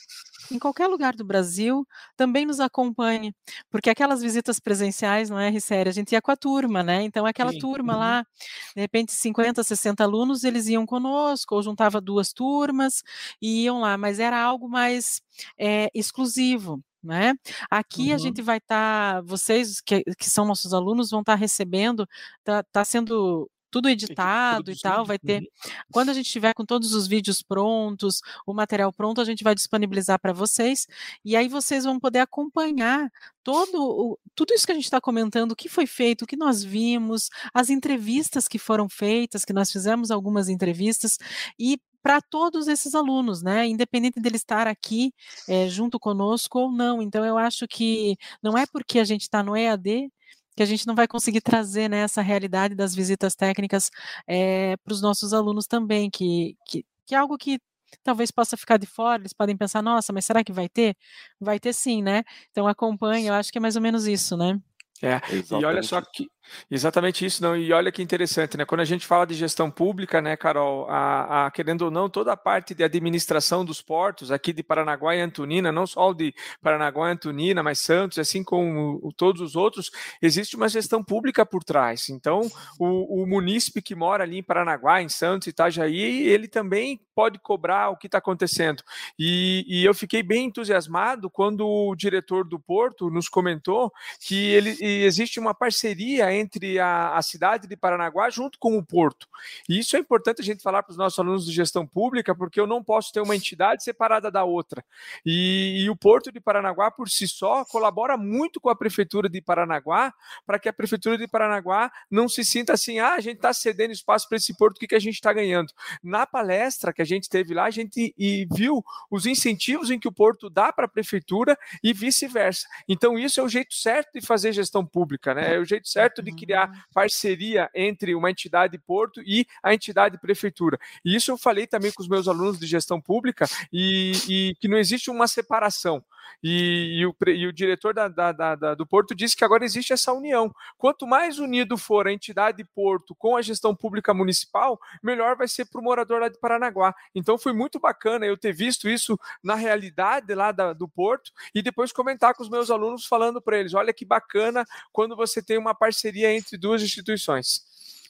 em 0.51 0.59
qualquer 0.59 0.89
lugar 0.89 1.15
do 1.15 1.25
Brasil, 1.25 1.87
também 2.17 2.45
nos 2.45 2.59
acompanhe, 2.59 3.35
porque 3.71 3.89
aquelas 3.89 4.21
visitas 4.21 4.59
presenciais, 4.59 5.31
não 5.31 5.39
é, 5.39 5.49
RCR, 5.49 5.89
a 5.89 5.93
gente 5.93 6.13
ia 6.13 6.23
com 6.23 6.33
a 6.33 6.37
turma, 6.37 6.83
né? 6.83 7.03
Então, 7.03 7.25
aquela 7.25 7.53
Sim. 7.53 7.59
turma 7.61 7.93
uhum. 7.93 7.99
lá, 8.01 8.27
de 8.75 8.81
repente, 8.81 9.13
50, 9.13 9.63
60 9.63 10.03
alunos, 10.03 10.43
eles 10.43 10.67
iam 10.67 10.85
conosco, 10.85 11.55
ou 11.55 11.63
juntava 11.63 12.01
duas 12.01 12.33
turmas 12.33 13.03
e 13.41 13.65
iam 13.65 13.81
lá, 13.81 13.97
mas 13.97 14.19
era 14.19 14.41
algo 14.43 14.69
mais 14.69 15.23
é, 15.59 15.89
exclusivo. 15.95 16.83
Né? 17.03 17.35
Aqui 17.71 18.11
uhum. 18.11 18.15
a 18.15 18.19
gente 18.19 18.41
vai 18.41 18.59
estar, 18.59 19.15
tá, 19.17 19.21
vocês 19.23 19.81
que, 19.81 20.05
que 20.17 20.31
são 20.31 20.45
nossos 20.45 20.73
alunos 20.73 21.11
vão 21.11 21.21
estar 21.21 21.33
tá 21.33 21.39
recebendo, 21.39 22.07
está 22.39 22.63
tá 22.63 22.85
sendo 22.85 23.51
tudo 23.73 23.89
editado 23.89 24.71
e 24.71 24.79
tal, 24.79 25.05
vai 25.05 25.19
ter. 25.19 25.41
Uhum. 25.41 25.47
Quando 25.91 26.11
a 26.11 26.13
gente 26.13 26.31
tiver 26.31 26.53
com 26.53 26.65
todos 26.65 26.93
os 26.93 27.09
vídeos 27.09 27.43
prontos, 27.43 28.21
o 28.47 28.53
material 28.53 28.93
pronto, 28.93 29.21
a 29.21 29.25
gente 29.25 29.43
vai 29.43 29.55
disponibilizar 29.55 30.21
para 30.21 30.33
vocês, 30.33 30.87
e 31.25 31.35
aí 31.35 31.49
vocês 31.49 31.85
vão 31.85 31.99
poder 31.99 32.19
acompanhar 32.19 33.11
todo 33.43 33.83
o, 33.83 34.19
tudo 34.35 34.53
isso 34.53 34.67
que 34.67 34.73
a 34.73 34.75
gente 34.75 34.85
está 34.85 35.01
comentando, 35.01 35.53
o 35.53 35.57
que 35.57 35.71
foi 35.71 35.87
feito, 35.87 36.23
o 36.23 36.27
que 36.27 36.37
nós 36.37 36.63
vimos, 36.63 37.31
as 37.55 37.71
entrevistas 37.71 38.47
que 38.47 38.59
foram 38.59 38.89
feitas, 38.91 39.45
que 39.45 39.55
nós 39.55 39.73
fizemos 39.73 40.11
algumas 40.11 40.51
entrevistas, 40.51 41.17
e 41.59 41.81
para 42.03 42.21
todos 42.21 42.69
esses 42.69 42.95
alunos, 42.95 43.43
né? 43.43 43.67
Independente 43.67 44.21
dele 44.21 44.37
estar 44.37 44.67
aqui 44.67 45.13
é, 45.49 45.69
junto 45.69 45.99
conosco 46.01 46.59
ou 46.59 46.73
não. 46.73 47.01
Então, 47.01 47.25
eu 47.25 47.39
acho 47.39 47.67
que 47.69 48.17
não 48.43 48.57
é 48.59 48.67
porque 48.67 48.99
a 48.99 49.05
gente 49.05 49.23
está 49.23 49.43
no 49.43 49.57
EAD 49.57 50.11
que 50.57 50.63
a 50.63 50.67
gente 50.67 50.87
não 50.87 50.95
vai 50.95 51.09
conseguir 51.09 51.41
trazer 51.41 51.89
né, 51.89 52.01
essa 52.01 52.21
realidade 52.21 52.75
das 52.75 52.95
visitas 52.95 53.35
técnicas 53.35 53.91
é, 54.27 54.77
para 54.79 54.93
os 54.93 55.01
nossos 55.01 55.33
alunos 55.33 55.67
também, 55.67 56.11
que, 56.11 56.57
que, 56.67 56.85
que 57.07 57.15
é 57.15 57.19
algo 57.19 57.39
que 57.39 57.59
talvez 58.03 58.31
possa 58.31 58.57
ficar 58.57 58.77
de 58.77 58.87
fora, 58.87 59.23
eles 59.23 59.33
podem 59.33 59.57
pensar, 59.57 59.83
nossa, 59.83 60.13
mas 60.13 60.25
será 60.25 60.43
que 60.45 60.53
vai 60.53 60.69
ter? 60.69 60.97
Vai 61.41 61.59
ter 61.59 61.73
sim, 61.73 62.03
né? 62.03 62.23
Então 62.51 62.67
acompanhe, 62.67 63.27
eu 63.27 63.35
acho 63.35 63.51
que 63.53 63.59
é 63.59 63.61
mais 63.61 63.77
ou 63.77 63.83
menos 63.83 64.07
isso, 64.07 64.37
né? 64.37 64.59
É, 65.03 65.21
e 65.59 65.65
olha 65.65 65.83
só 65.83 66.01
que 66.01 66.31
Exatamente 66.71 67.25
isso, 67.25 67.43
não. 67.43 67.57
E 67.57 67.73
olha 67.73 67.93
que 67.93 68.03
interessante, 68.03 68.57
né? 68.57 68.65
Quando 68.65 68.81
a 68.81 68.85
gente 68.85 69.07
fala 69.07 69.27
de 69.27 69.35
gestão 69.35 69.71
pública, 69.71 70.21
né, 70.21 70.37
Carol, 70.37 70.87
a, 70.89 71.47
a, 71.47 71.51
querendo 71.51 71.83
ou 71.83 71.91
não, 71.91 72.09
toda 72.09 72.33
a 72.33 72.37
parte 72.37 72.75
de 72.75 72.83
administração 72.83 73.65
dos 73.65 73.81
portos 73.81 74.31
aqui 74.31 74.53
de 74.53 74.63
Paranaguá 74.63 75.15
e 75.15 75.21
Antonina, 75.21 75.71
não 75.71 75.87
só 75.87 76.11
o 76.11 76.15
de 76.15 76.35
Paranaguá 76.61 77.09
e 77.09 77.13
Antonina, 77.13 77.63
mas 77.63 77.79
Santos, 77.79 78.19
assim 78.19 78.43
como 78.43 79.01
o, 79.03 79.13
todos 79.13 79.41
os 79.41 79.57
outros, 79.57 79.91
existe 80.21 80.57
uma 80.57 80.69
gestão 80.69 81.03
pública 81.03 81.45
por 81.47 81.63
trás. 81.63 82.09
Então, 82.09 82.51
o, 82.79 83.23
o 83.23 83.27
munícipe 83.27 83.81
que 83.81 83.95
mora 83.95 84.25
ali 84.25 84.39
em 84.39 84.43
Paranaguá, 84.43 85.03
em 85.03 85.09
Santos, 85.09 85.49
Itajaí, 85.49 86.29
ele 86.29 86.49
também 86.49 87.01
pode 87.15 87.39
cobrar 87.39 87.91
o 87.91 87.97
que 87.97 88.07
está 88.07 88.19
acontecendo. 88.19 88.83
E, 89.19 89.65
e, 89.69 89.85
eu 89.85 89.95
fiquei 89.95 90.23
bem 90.23 90.47
entusiasmado 90.47 91.31
quando 91.31 91.67
o 91.67 91.95
diretor 91.95 92.45
do 92.45 92.59
porto 92.59 93.11
nos 93.11 93.29
comentou 93.29 93.93
que 94.21 94.51
ele 94.51 94.77
existe 94.81 95.39
uma 95.39 95.55
parceria 95.55 96.32
entre 96.35 96.79
a, 96.79 97.17
a 97.17 97.23
cidade 97.23 97.67
de 97.67 97.77
Paranaguá 97.77 98.31
junto 98.31 98.59
com 98.59 98.77
o 98.77 98.85
porto. 98.85 99.29
E 99.69 99.79
isso 99.79 99.97
é 99.97 99.99
importante 99.99 100.41
a 100.41 100.45
gente 100.45 100.63
falar 100.63 100.83
para 100.83 100.93
os 100.93 100.97
nossos 100.97 101.19
alunos 101.19 101.45
de 101.45 101.53
gestão 101.53 101.87
pública, 101.87 102.35
porque 102.35 102.61
eu 102.61 102.67
não 102.67 102.83
posso 102.83 103.13
ter 103.13 103.21
uma 103.21 103.37
entidade 103.37 103.85
separada 103.85 104.31
da 104.31 104.45
outra. 104.45 104.85
E, 105.25 105.83
e 105.85 105.91
o 105.91 105.97
porto 105.97 106.33
de 106.33 106.41
Paranaguá, 106.41 106.91
por 106.91 107.09
si 107.09 107.27
só, 107.29 107.65
colabora 107.65 108.17
muito 108.17 108.61
com 108.61 108.71
a 108.71 108.77
prefeitura 108.77 109.29
de 109.29 109.41
Paranaguá, 109.41 110.13
para 110.47 110.59
que 110.59 110.69
a 110.69 110.73
prefeitura 110.73 111.19
de 111.19 111.27
Paranaguá 111.27 111.91
não 112.11 112.29
se 112.29 112.45
sinta 112.45 112.73
assim, 112.73 112.99
ah, 112.99 113.15
a 113.15 113.21
gente 113.21 113.37
está 113.37 113.53
cedendo 113.53 113.93
espaço 113.93 114.29
para 114.29 114.37
esse 114.37 114.55
porto, 114.57 114.77
o 114.77 114.81
que, 114.81 114.87
que 114.87 114.95
a 114.95 115.01
gente 115.01 115.15
está 115.15 115.33
ganhando? 115.33 115.73
Na 116.03 116.27
palestra 116.27 116.93
que 116.93 117.03
a 117.03 117.05
gente 117.05 117.29
teve 117.29 117.55
lá, 117.55 117.65
a 117.65 117.71
gente 117.71 118.15
e 118.19 118.47
viu 118.53 118.85
os 119.11 119.27
incentivos 119.27 119.91
em 119.91 119.99
que 119.99 120.09
o 120.09 120.13
porto 120.13 120.49
dá 120.49 120.73
para 120.73 120.87
a 120.87 120.89
prefeitura 120.89 121.59
e 121.83 121.93
vice-versa. 121.93 122.67
Então, 122.89 123.19
isso 123.19 123.41
é 123.41 123.43
o 123.43 123.49
jeito 123.49 123.75
certo 123.75 124.13
de 124.15 124.21
fazer 124.21 124.53
gestão 124.53 124.85
pública, 124.85 125.35
né? 125.35 125.57
É 125.57 125.59
o 125.59 125.65
jeito 125.65 125.89
certo 125.89 126.22
de 126.23 126.33
criar 126.33 126.87
parceria 126.95 127.71
entre 127.75 128.15
uma 128.15 128.31
entidade 128.31 128.79
porto 128.79 129.21
e 129.23 129.47
a 129.63 129.75
entidade 129.75 130.19
prefeitura. 130.19 130.79
E 131.05 131.15
isso 131.15 131.31
eu 131.31 131.39
falei 131.39 131.67
também 131.67 131.93
com 131.93 132.03
os 132.03 132.09
meus 132.09 132.29
alunos 132.29 132.59
de 132.59 132.67
gestão 132.67 133.01
pública 133.01 133.47
e, 133.73 134.13
e 134.29 134.55
que 134.61 134.69
não 134.69 134.79
existe 134.79 135.11
uma 135.11 135.27
separação. 135.27 136.03
E, 136.43 137.01
e, 137.01 137.07
o, 137.07 137.15
e 137.29 137.47
o, 137.47 137.53
diretor 137.53 137.95
da, 137.95 138.09
da, 138.09 138.33
da, 138.33 138.75
do 138.75 138.87
Porto 138.87 139.15
disse 139.15 139.37
que 139.37 139.45
agora 139.45 139.65
existe 139.65 139.93
essa 139.93 140.13
união. 140.13 140.53
Quanto 140.77 141.07
mais 141.07 141.39
unido 141.39 141.77
for 141.77 142.07
a 142.07 142.13
entidade 142.13 142.65
Porto 142.65 143.15
com 143.15 143.37
a 143.37 143.43
gestão 143.43 143.75
pública 143.75 144.13
municipal, 144.13 144.81
melhor 145.03 145.37
vai 145.37 145.49
ser 145.49 145.67
para 145.67 145.81
o 145.81 145.85
morador 145.85 146.21
lá 146.21 146.29
de 146.29 146.39
Paranaguá. 146.39 146.95
Então 147.15 147.39
foi 147.39 147.53
muito 147.53 147.79
bacana 147.79 148.27
eu 148.27 148.37
ter 148.37 148.53
visto 148.53 148.89
isso 148.89 149.19
na 149.43 149.55
realidade 149.55 150.35
lá 150.35 150.53
do 150.53 150.89
Porto 150.89 151.31
e 151.55 151.63
depois 151.63 151.93
comentar 151.93 152.35
com 152.35 152.43
os 152.43 152.49
meus 152.49 152.71
alunos 152.71 153.07
falando 153.07 153.41
para 153.41 153.59
eles: 153.59 153.75
olha 153.75 153.93
que 153.93 154.05
bacana 154.05 154.65
quando 154.93 155.17
você 155.17 155.43
tem 155.43 155.59
uma 155.59 155.75
parceria 155.75 156.12
entre 156.21 156.57
duas 156.57 156.83
instituições. 156.83 157.63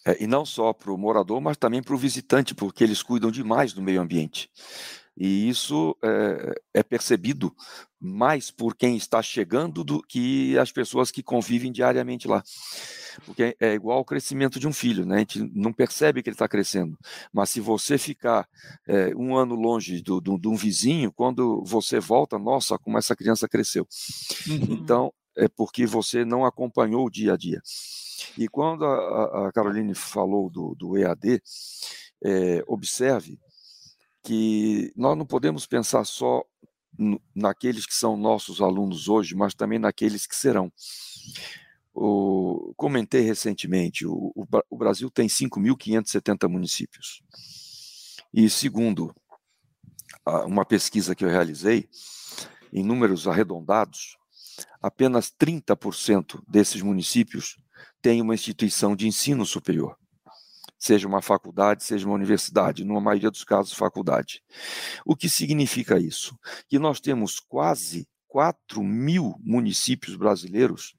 É, 0.05 0.23
e 0.23 0.27
não 0.27 0.45
só 0.45 0.73
para 0.73 0.93
o 0.93 0.99
morador, 0.99 1.41
mas 1.41 1.57
também 1.57 1.83
para 1.83 1.95
o 1.95 1.99
visitante, 1.99 2.55
porque 2.55 2.83
eles 2.83 3.03
cuidam 3.03 3.31
demais 3.31 3.73
do 3.73 3.83
meio 3.83 4.01
ambiente. 4.01 4.51
E 5.17 5.49
isso 5.49 5.97
é, 6.03 6.55
é, 6.75 6.83
percebido 6.83 7.55
mais 8.01 8.51
por 8.51 8.75
quem 8.75 8.97
está 8.97 9.23
chegando 9.23 9.85
do 9.85 10.03
que 10.03 10.59
as 10.59 10.73
pessoas 10.73 11.11
que 11.11 11.23
convivem 11.23 11.71
diariamente 11.71 12.27
lá. 12.27 12.43
Porque 13.27 13.55
é 13.61 13.75
igual 13.75 13.99
ao 13.99 14.05
crescimento 14.05 14.59
de 14.59 14.67
um 14.67 14.73
filho, 14.73 15.05
né? 15.05 15.17
A 15.17 15.19
gente 15.19 15.51
não 15.55 15.73
percebe 15.73 16.23
que 16.23 16.31
ele 16.31 16.35
está 16.35 16.49
crescendo. 16.49 16.99
Mas 17.33 17.51
se 17.51 17.61
você 17.61 17.99
ficar 17.99 18.49
é, 18.89 19.15
um 19.15 19.37
ano 19.37 19.55
longe 19.55 20.03
do, 20.03 20.19
do, 20.19 20.39
de 20.39 20.49
um 20.49 20.57
vizinho, 20.57 21.13
quando 21.13 21.63
você 21.65 22.01
volta, 22.01 22.39
nossa, 22.39 22.79
como 22.79 22.97
essa 22.97 23.15
criança 23.15 23.47
cresceu. 23.47 23.87
Uhum. 24.49 24.69
Então, 24.71 25.13
é 25.37 25.49
porque 25.49 25.87
você 25.87 26.25
não 26.25 26.45
acompanhou 26.45 27.07
o 27.07 27.11
dia 27.11 27.35
a 27.35 27.37
dia. 27.37 27.61
E 28.37 28.49
quando 28.49 28.85
a, 28.85 29.49
a 29.49 29.53
Caroline 29.53 29.95
falou 29.95 30.51
do, 30.51 30.75
do 30.75 30.97
EAD, 30.97 31.43
é, 32.25 32.63
observe 32.67 33.39
que 34.23 34.93
nós 34.97 35.17
não 35.17 35.27
podemos 35.27 35.67
pensar 35.67 36.05
só 36.05 36.45
naqueles 37.35 37.87
que 37.87 37.95
são 37.95 38.17
nossos 38.17 38.61
alunos 38.61 39.09
hoje, 39.09 39.35
mas 39.35 39.55
também 39.55 39.79
naqueles 39.79 40.27
que 40.27 40.37
serão. 40.37 40.73
O, 41.95 42.73
comentei 42.77 43.23
recentemente, 43.23 44.07
o, 44.07 44.33
o, 44.35 44.47
o 44.71 44.77
Brasil 44.77 45.11
tem 45.11 45.27
5.570 45.27 46.49
municípios. 46.49 47.23
E 48.33 48.49
segundo 48.49 49.15
uma 50.47 50.65
pesquisa 50.65 51.15
que 51.15 51.25
eu 51.25 51.29
realizei, 51.29 51.89
em 52.73 52.83
números 52.83 53.27
arredondados, 53.27 54.17
apenas 54.81 55.31
30% 55.31 56.43
desses 56.49 56.83
municípios 56.83 57.57
têm 58.01 58.21
uma 58.21 58.35
instituição 58.35 58.97
de 58.97 59.07
ensino 59.07 59.47
superior 59.47 59.97
seja 60.83 61.07
uma 61.07 61.23
faculdade, 61.23 61.85
seja 61.85 62.05
uma 62.09 62.17
universidade, 62.17 62.83
numa 62.83 63.01
maioria 63.01 63.31
dos 63.31 63.45
casos, 63.45 63.73
faculdade. 63.73 64.43
O 65.07 65.15
que 65.15 65.29
significa 65.29 65.97
isso? 65.97 66.37
Que 66.69 66.77
nós 66.77 66.99
temos 66.99 67.39
quase 67.39 68.09
4 68.27 68.83
mil 68.83 69.37
municípios 69.39 70.17
brasileiros 70.17 70.97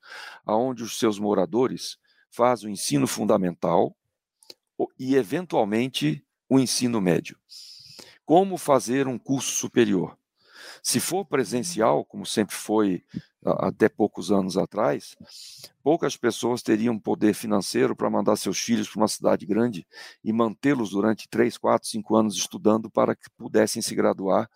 onde 0.47 0.83
os 0.83 0.97
seus 0.97 1.19
moradores 1.19 1.97
fazem 2.31 2.69
o 2.69 2.71
ensino 2.71 3.05
fundamental 3.05 3.93
e, 4.97 5.15
eventualmente, 5.15 6.25
o 6.47 6.57
ensino 6.57 7.01
médio. 7.01 7.37
Como 8.23 8.57
fazer 8.57 9.05
um 9.05 9.19
curso 9.19 9.51
superior? 9.51 10.17
Se 10.81 11.01
for 11.01 11.25
presencial, 11.25 12.05
como 12.05 12.25
sempre 12.25 12.55
foi 12.55 13.03
até 13.45 13.89
poucos 13.89 14.31
anos 14.31 14.57
atrás, 14.57 15.15
poucas 15.83 16.15
pessoas 16.15 16.61
teriam 16.61 16.97
poder 16.97 17.33
financeiro 17.33 17.95
para 17.95 18.09
mandar 18.09 18.35
seus 18.35 18.59
filhos 18.59 18.89
para 18.89 19.01
uma 19.01 19.07
cidade 19.07 19.45
grande 19.45 19.85
e 20.23 20.31
mantê-los 20.31 20.91
durante 20.91 21.27
três, 21.27 21.57
quatro, 21.57 21.87
cinco 21.87 22.15
anos 22.15 22.35
estudando 22.35 22.89
para 22.89 23.15
que 23.15 23.29
pudessem 23.37 23.81
se 23.81 23.93
graduar. 23.93 24.49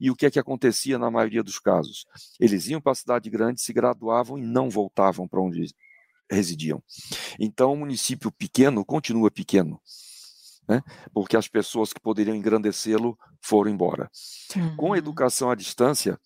E 0.00 0.10
o 0.10 0.16
que 0.16 0.26
é 0.26 0.30
que 0.30 0.38
acontecia 0.38 0.98
na 0.98 1.10
maioria 1.10 1.42
dos 1.42 1.58
casos? 1.58 2.06
Eles 2.38 2.68
iam 2.68 2.80
para 2.80 2.92
a 2.92 2.96
cidade 2.96 3.28
grande, 3.30 3.62
se 3.62 3.72
graduavam 3.72 4.38
e 4.38 4.42
não 4.42 4.70
voltavam 4.70 5.26
para 5.26 5.40
onde 5.40 5.74
residiam. 6.30 6.82
Então, 7.38 7.72
o 7.72 7.76
município 7.76 8.30
pequeno 8.32 8.84
continua 8.84 9.30
pequeno 9.30 9.80
né? 10.68 10.82
porque 11.12 11.36
as 11.36 11.48
pessoas 11.48 11.92
que 11.92 12.00
poderiam 12.00 12.34
engrandecê-lo 12.36 13.18
foram 13.40 13.70
embora. 13.70 14.10
Uhum. 14.56 14.76
Com 14.76 14.92
a 14.92 14.98
educação 14.98 15.50
à 15.50 15.54
distância, 15.54 16.18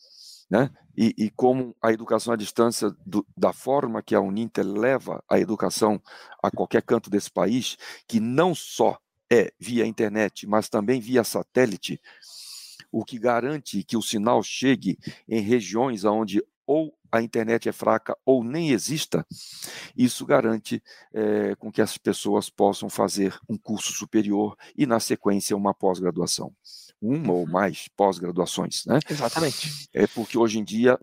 né? 0.50 0.70
E, 0.96 1.14
e, 1.16 1.30
como 1.30 1.76
a 1.80 1.92
educação 1.92 2.32
à 2.32 2.37
distância, 2.37 2.90
do, 3.06 3.24
da 3.37 3.52
forma 3.52 4.02
que 4.02 4.14
a 4.14 4.20
Uninter 4.20 4.66
leva 4.66 5.22
a 5.28 5.38
educação 5.38 6.02
a 6.42 6.50
qualquer 6.50 6.82
canto 6.82 7.08
desse 7.08 7.30
país, 7.30 7.76
que 8.06 8.18
não 8.18 8.54
só 8.54 8.98
é 9.30 9.52
via 9.61 9.87
internet, 9.87 10.46
mas 10.46 10.68
também 10.68 11.00
via 11.00 11.22
satélite, 11.22 12.00
o 12.90 13.04
que 13.04 13.18
garante 13.18 13.84
que 13.84 13.96
o 13.96 14.02
sinal 14.02 14.42
chegue 14.42 14.98
em 15.28 15.40
regiões 15.40 16.04
onde 16.04 16.42
ou 16.68 16.94
a 17.11 17.22
internet 17.22 17.66
é 17.66 17.72
fraca 17.72 18.14
ou 18.26 18.44
nem 18.44 18.70
exista, 18.70 19.26
isso 19.96 20.26
garante 20.26 20.83
é, 21.14 21.54
com 21.54 21.72
que 21.72 21.81
as 21.81 21.96
pessoas 21.96 22.50
possam 22.50 22.90
fazer 22.90 23.35
um 23.48 23.57
curso 23.57 23.94
superior 23.94 24.54
e, 24.76 24.85
na 24.85 25.00
sequência, 25.00 25.57
uma 25.57 25.72
pós-graduação. 25.72 26.52
Uma 27.00 27.33
ou 27.33 27.46
mais 27.46 27.88
pós-graduações, 27.96 28.85
né? 28.85 28.98
Exatamente. 29.09 29.88
É 29.94 30.07
porque 30.09 30.37
hoje 30.37 30.59
em 30.59 30.64
dia 30.64 30.98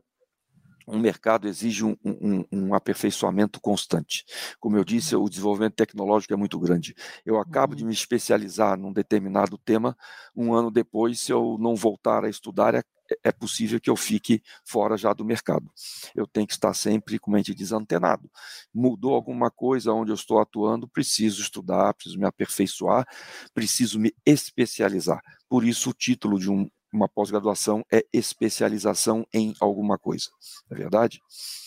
um 0.87 0.99
mercado 0.99 1.47
exige 1.47 1.83
um, 1.83 1.97
um, 2.05 2.45
um, 2.51 2.75
aperfeiçoamento 2.75 3.59
constante. 3.59 4.23
Como 4.59 4.77
eu 4.77 4.83
disse, 4.83 5.15
o 5.15 5.27
desenvolvimento 5.27 5.73
tecnológico 5.73 6.31
é 6.31 6.37
muito 6.37 6.59
grande. 6.59 6.93
Eu 7.25 7.39
acabo 7.39 7.73
uhum. 7.73 7.77
de 7.77 7.85
me 7.85 7.93
especializar 7.93 8.77
num 8.77 8.93
determinado 8.93 9.57
tema, 9.57 9.97
um 10.35 10.53
ano 10.53 10.69
depois, 10.69 11.19
se 11.19 11.31
eu 11.31 11.57
não 11.59 11.75
voltar 11.75 12.23
a 12.23 12.29
estudar, 12.29 12.75
é, 13.23 13.31
possível 13.31 13.79
que 13.79 13.89
eu 13.89 13.95
fique 13.95 14.41
fora 14.63 14.97
já 14.97 15.13
do 15.13 15.25
mercado. 15.25 15.69
Eu 16.15 16.25
tenho 16.25 16.47
que 16.47 16.53
estar 16.53 16.73
sempre, 16.73 17.19
como 17.19 17.35
a 17.35 17.39
gente 17.39 17.53
diz, 17.53 17.71
antenado. 17.71 18.29
Mudou 18.73 19.13
alguma 19.13 19.51
coisa 19.51 19.93
onde 19.93 20.11
eu 20.11 20.15
estou 20.15 20.39
atuando, 20.39 20.87
preciso 20.87 21.41
estudar, 21.41 21.93
preciso 21.93 22.19
me 22.19 22.25
aperfeiçoar, 22.25 23.05
preciso 23.53 23.99
me 23.99 24.13
especializar. 24.25 25.21
Por 25.47 25.63
isso, 25.63 25.89
o 25.89 25.93
título 25.93 26.39
de 26.39 26.49
um, 26.49 26.69
uma 26.91 27.07
pós-graduação 27.07 27.83
é 27.91 28.05
especialização 28.11 29.25
em 29.33 29.53
alguma 29.59 29.97
coisa. 29.97 30.29
É 30.71 30.75
verdade? 30.75 31.19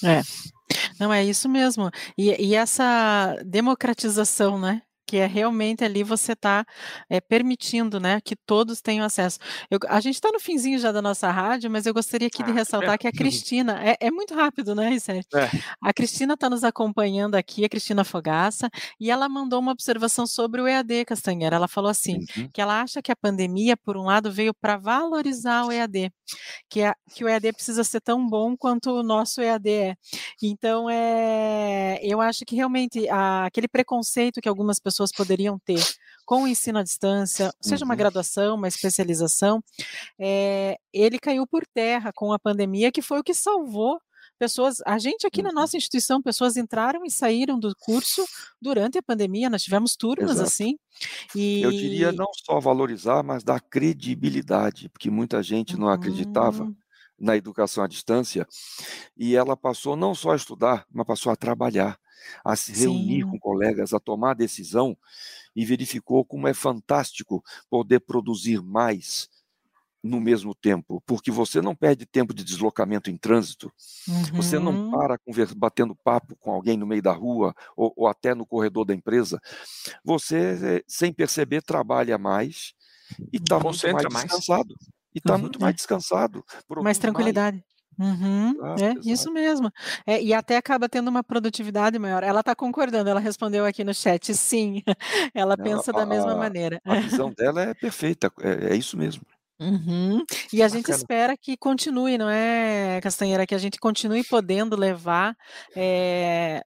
É. 0.04 0.22
Não, 0.98 1.12
é 1.12 1.24
isso 1.24 1.48
mesmo. 1.48 1.90
E, 2.16 2.30
e 2.42 2.54
essa 2.54 3.36
democratização, 3.44 4.58
né? 4.58 4.82
Que 5.08 5.16
é 5.16 5.26
realmente 5.26 5.82
ali 5.82 6.04
você 6.04 6.32
está 6.32 6.66
é, 7.08 7.16
eh, 7.16 7.20
permitindo, 7.20 7.98
né, 7.98 8.20
que 8.20 8.36
todos 8.36 8.82
tenham 8.82 9.06
acesso. 9.06 9.38
Eu, 9.70 9.78
a 9.88 10.00
gente 10.00 10.16
está 10.16 10.30
no 10.30 10.38
finzinho 10.38 10.78
já 10.78 10.92
da 10.92 11.00
nossa 11.00 11.30
rádio, 11.30 11.70
mas 11.70 11.86
eu 11.86 11.94
gostaria 11.94 12.28
aqui 12.28 12.42
ah, 12.42 12.44
de 12.44 12.52
ressaltar 12.52 12.92
é. 12.92 12.98
que 12.98 13.08
a 13.08 13.12
Cristina, 13.12 13.82
é, 13.82 13.96
é, 13.98 14.10
muito 14.10 14.34
rápido, 14.34 14.74
né, 14.74 14.90
Ricete? 14.90 15.26
É. 15.34 15.48
A 15.80 15.94
Cristina 15.94 16.34
está 16.34 16.50
nos 16.50 16.62
acompanhando 16.62 17.36
aqui, 17.36 17.64
a 17.64 17.70
Cristina 17.70 18.04
Fogaça, 18.04 18.68
e 19.00 19.10
ela 19.10 19.30
mandou 19.30 19.60
uma 19.60 19.72
observação 19.72 20.26
sobre 20.26 20.60
o 20.60 20.68
EAD, 20.68 21.06
Castanheira. 21.06 21.56
Ela 21.56 21.68
falou 21.68 21.90
assim, 21.90 22.18
uhum. 22.36 22.50
que 22.52 22.60
ela 22.60 22.82
acha 22.82 23.00
que 23.00 23.10
a 23.10 23.16
pandemia, 23.16 23.78
por 23.78 23.96
um 23.96 24.02
lado, 24.02 24.30
veio 24.30 24.52
para 24.52 24.76
valorizar 24.76 25.64
o 25.64 25.72
EAD, 25.72 26.12
que, 26.68 26.82
a, 26.82 26.94
que 27.14 27.24
o 27.24 27.28
EAD 27.28 27.54
precisa 27.54 27.82
ser 27.82 28.02
tão 28.02 28.28
bom 28.28 28.54
quanto 28.54 28.90
o 28.90 29.02
nosso 29.02 29.40
EAD 29.40 29.70
é. 29.70 29.94
Então, 30.42 30.90
é, 30.90 31.98
eu 32.02 32.20
acho 32.20 32.44
que 32.44 32.54
realmente 32.54 33.08
a, 33.08 33.46
aquele 33.46 33.68
preconceito 33.68 34.38
que 34.42 34.48
algumas 34.48 34.78
pessoas 34.78 34.97
pessoas 34.98 35.12
poderiam 35.12 35.58
ter 35.60 35.80
com 36.26 36.42
o 36.42 36.48
ensino 36.48 36.78
à 36.78 36.82
distância, 36.82 37.52
seja 37.60 37.84
uma 37.84 37.94
uhum. 37.94 37.98
graduação, 37.98 38.56
uma 38.56 38.68
especialização, 38.68 39.62
é, 40.18 40.76
ele 40.92 41.18
caiu 41.18 41.46
por 41.46 41.64
terra 41.72 42.12
com 42.12 42.32
a 42.32 42.38
pandemia, 42.38 42.90
que 42.90 43.00
foi 43.00 43.20
o 43.20 43.24
que 43.24 43.32
salvou 43.32 43.98
pessoas. 44.38 44.78
A 44.84 44.98
gente 44.98 45.26
aqui 45.26 45.40
na 45.40 45.48
uhum. 45.50 45.54
nossa 45.54 45.76
instituição, 45.76 46.20
pessoas 46.20 46.56
entraram 46.56 47.04
e 47.04 47.10
saíram 47.10 47.58
do 47.58 47.72
curso 47.78 48.26
durante 48.60 48.98
a 48.98 49.02
pandemia, 49.02 49.48
nós 49.48 49.62
tivemos 49.62 49.96
turmas 49.96 50.32
Exato. 50.32 50.48
assim. 50.48 50.76
E... 51.34 51.62
Eu 51.62 51.70
diria 51.70 52.12
não 52.12 52.28
só 52.44 52.60
valorizar, 52.60 53.22
mas 53.22 53.44
dar 53.44 53.60
credibilidade, 53.60 54.88
porque 54.88 55.10
muita 55.10 55.42
gente 55.42 55.78
não 55.78 55.88
acreditava 55.88 56.64
uhum. 56.64 56.76
na 57.18 57.36
educação 57.36 57.84
à 57.84 57.86
distância, 57.86 58.46
e 59.16 59.34
ela 59.34 59.56
passou 59.56 59.96
não 59.96 60.14
só 60.14 60.32
a 60.32 60.36
estudar, 60.36 60.84
mas 60.92 61.06
passou 61.06 61.32
a 61.32 61.36
trabalhar 61.36 61.98
a 62.44 62.56
se 62.56 62.72
reunir 62.72 63.24
Sim. 63.24 63.30
com 63.30 63.38
colegas, 63.38 63.92
a 63.92 64.00
tomar 64.00 64.34
decisão 64.34 64.96
e 65.54 65.64
verificou 65.64 66.24
como 66.24 66.46
é 66.46 66.54
fantástico 66.54 67.42
poder 67.68 68.00
produzir 68.00 68.62
mais 68.62 69.28
no 70.02 70.20
mesmo 70.20 70.54
tempo, 70.54 71.02
porque 71.04 71.30
você 71.30 71.60
não 71.60 71.74
perde 71.74 72.06
tempo 72.06 72.32
de 72.32 72.44
deslocamento 72.44 73.10
em 73.10 73.16
trânsito, 73.16 73.72
uhum. 74.06 74.22
você 74.34 74.58
não 74.58 74.72
uhum. 74.72 74.90
para 74.92 75.18
batendo 75.56 75.94
papo 75.94 76.36
com 76.36 76.52
alguém 76.52 76.76
no 76.76 76.86
meio 76.86 77.02
da 77.02 77.12
rua 77.12 77.54
ou, 77.76 77.92
ou 77.96 78.06
até 78.06 78.34
no 78.34 78.46
corredor 78.46 78.84
da 78.84 78.94
empresa, 78.94 79.40
você, 80.04 80.84
sem 80.86 81.12
perceber, 81.12 81.62
trabalha 81.62 82.16
mais 82.16 82.74
e 83.32 83.38
está 83.38 83.58
muito 83.58 83.88
mais 84.12 84.24
descansado. 84.24 84.68
Mais. 84.68 84.98
E 85.14 85.18
está 85.18 85.34
uhum. 85.34 85.40
muito 85.40 85.60
mais 85.60 85.74
descansado. 85.74 86.44
Mais 86.82 86.98
tranquilidade. 86.98 87.56
Mais. 87.56 87.77
Uhum, 87.98 88.54
é 88.78 88.92
exato. 88.92 89.08
isso 89.08 89.32
mesmo. 89.32 89.72
É, 90.06 90.22
e 90.22 90.32
até 90.32 90.56
acaba 90.56 90.88
tendo 90.88 91.08
uma 91.08 91.24
produtividade 91.24 91.98
maior. 91.98 92.22
Ela 92.22 92.40
está 92.40 92.54
concordando, 92.54 93.10
ela 93.10 93.18
respondeu 93.18 93.64
aqui 93.64 93.82
no 93.82 93.92
chat, 93.92 94.32
sim. 94.34 94.82
Ela 95.34 95.56
pensa 95.56 95.92
da 95.92 96.06
mesma 96.06 96.36
maneira. 96.36 96.80
A 96.84 96.94
visão 97.00 97.32
dela 97.32 97.62
é 97.62 97.74
perfeita, 97.74 98.32
é, 98.40 98.72
é 98.72 98.76
isso 98.76 98.96
mesmo. 98.96 99.22
Uhum. 99.60 100.24
E 100.52 100.62
a 100.62 100.68
gente 100.68 100.90
espera 100.92 101.36
que 101.36 101.56
continue, 101.56 102.16
não 102.16 102.30
é, 102.30 103.00
Castanheira? 103.02 103.44
Que 103.44 103.54
a 103.56 103.58
gente 103.58 103.78
continue 103.78 104.22
podendo 104.22 104.76
levar 104.76 105.34
é, 105.74 106.62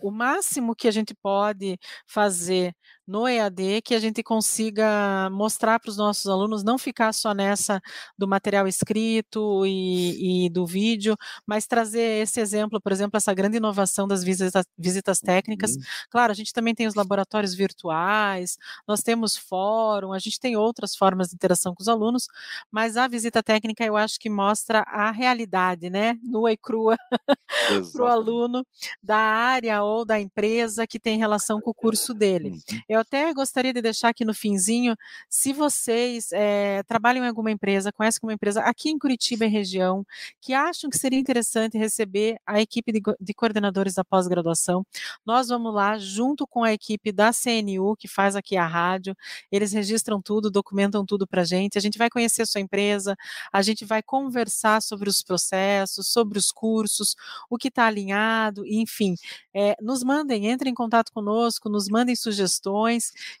o 0.00 0.10
máximo 0.10 0.74
que 0.74 0.86
a 0.86 0.90
gente 0.90 1.14
pode 1.14 1.78
fazer 2.06 2.74
no 3.06 3.28
EAD 3.28 3.82
que 3.82 3.94
a 3.94 4.00
gente 4.00 4.22
consiga 4.22 5.30
mostrar 5.30 5.78
para 5.78 5.90
os 5.90 5.96
nossos 5.96 6.26
alunos, 6.26 6.64
não 6.64 6.76
ficar 6.76 7.12
só 7.12 7.32
nessa 7.32 7.80
do 8.18 8.26
material 8.26 8.66
escrito 8.66 9.64
e, 9.64 10.46
e, 10.46 10.50
do 10.50 10.66
vídeo, 10.66 11.16
mas 11.46 11.66
trazer 11.66 12.22
esse 12.22 12.40
exemplo, 12.40 12.80
por 12.80 12.92
exemplo, 12.92 13.16
essa 13.16 13.32
grande 13.32 13.58
inovação 13.58 14.08
das 14.08 14.24
visitas, 14.24 14.64
visitas 14.76 15.20
técnicas. 15.20 15.76
Uhum. 15.76 15.82
Claro, 16.10 16.32
a 16.32 16.34
gente 16.34 16.52
também 16.52 16.74
tem 16.74 16.86
os 16.86 16.94
laboratórios 16.94 17.54
virtuais, 17.54 18.58
nós 18.86 19.02
temos 19.02 19.36
fórum, 19.36 20.12
a 20.12 20.18
gente 20.18 20.40
tem 20.40 20.56
outras 20.56 20.96
formas 20.96 21.28
de 21.28 21.34
interação 21.34 21.74
com 21.74 21.82
os 21.82 21.88
alunos, 21.88 22.26
mas 22.70 22.96
a 22.96 23.06
visita 23.06 23.42
técnica 23.42 23.84
eu 23.84 23.96
acho 23.96 24.18
que 24.18 24.28
mostra 24.28 24.80
a 24.86 25.10
realidade, 25.10 25.88
né, 25.90 26.18
nua 26.22 26.52
e 26.52 26.56
crua 26.56 26.96
para 27.92 28.02
o 28.02 28.06
aluno 28.06 28.66
da 29.02 29.16
área 29.16 29.82
ou 29.82 30.04
da 30.04 30.20
empresa 30.20 30.86
que 30.86 30.98
tem 30.98 31.18
relação 31.18 31.60
com 31.60 31.70
o 31.70 31.74
curso 31.74 32.12
dele. 32.12 32.50
Uhum. 32.50 32.80
Eu 32.96 33.00
até 33.00 33.30
gostaria 33.34 33.74
de 33.74 33.82
deixar 33.82 34.08
aqui 34.08 34.24
no 34.24 34.32
finzinho, 34.32 34.96
se 35.28 35.52
vocês 35.52 36.32
é, 36.32 36.82
trabalham 36.84 37.24
em 37.26 37.28
alguma 37.28 37.50
empresa, 37.50 37.92
conhecem 37.92 38.18
alguma 38.20 38.32
empresa 38.32 38.62
aqui 38.62 38.88
em 38.88 38.98
Curitiba 38.98 39.44
e 39.44 39.48
região, 39.48 40.02
que 40.40 40.54
acham 40.54 40.88
que 40.88 40.96
seria 40.96 41.18
interessante 41.18 41.76
receber 41.76 42.38
a 42.46 42.58
equipe 42.58 42.90
de, 42.92 43.02
de 43.20 43.34
coordenadores 43.34 43.92
da 43.92 44.02
pós-graduação, 44.02 44.82
nós 45.26 45.48
vamos 45.48 45.74
lá 45.74 45.98
junto 45.98 46.46
com 46.46 46.64
a 46.64 46.72
equipe 46.72 47.12
da 47.12 47.32
CNU, 47.34 47.94
que 47.98 48.08
faz 48.08 48.34
aqui 48.34 48.56
a 48.56 48.66
rádio, 48.66 49.14
eles 49.52 49.72
registram 49.74 50.22
tudo, 50.22 50.50
documentam 50.50 51.04
tudo 51.04 51.26
para 51.26 51.42
a 51.42 51.44
gente, 51.44 51.76
a 51.76 51.82
gente 51.82 51.98
vai 51.98 52.08
conhecer 52.08 52.42
a 52.42 52.46
sua 52.46 52.62
empresa, 52.62 53.14
a 53.52 53.60
gente 53.60 53.84
vai 53.84 54.02
conversar 54.02 54.80
sobre 54.80 55.10
os 55.10 55.22
processos, 55.22 56.08
sobre 56.08 56.38
os 56.38 56.50
cursos, 56.50 57.14
o 57.50 57.58
que 57.58 57.68
está 57.68 57.84
alinhado, 57.86 58.66
enfim, 58.66 59.16
é, 59.52 59.76
nos 59.82 60.02
mandem, 60.02 60.50
entrem 60.50 60.72
em 60.72 60.74
contato 60.74 61.12
conosco, 61.12 61.68
nos 61.68 61.88
mandem 61.90 62.16
sugestões, 62.16 62.85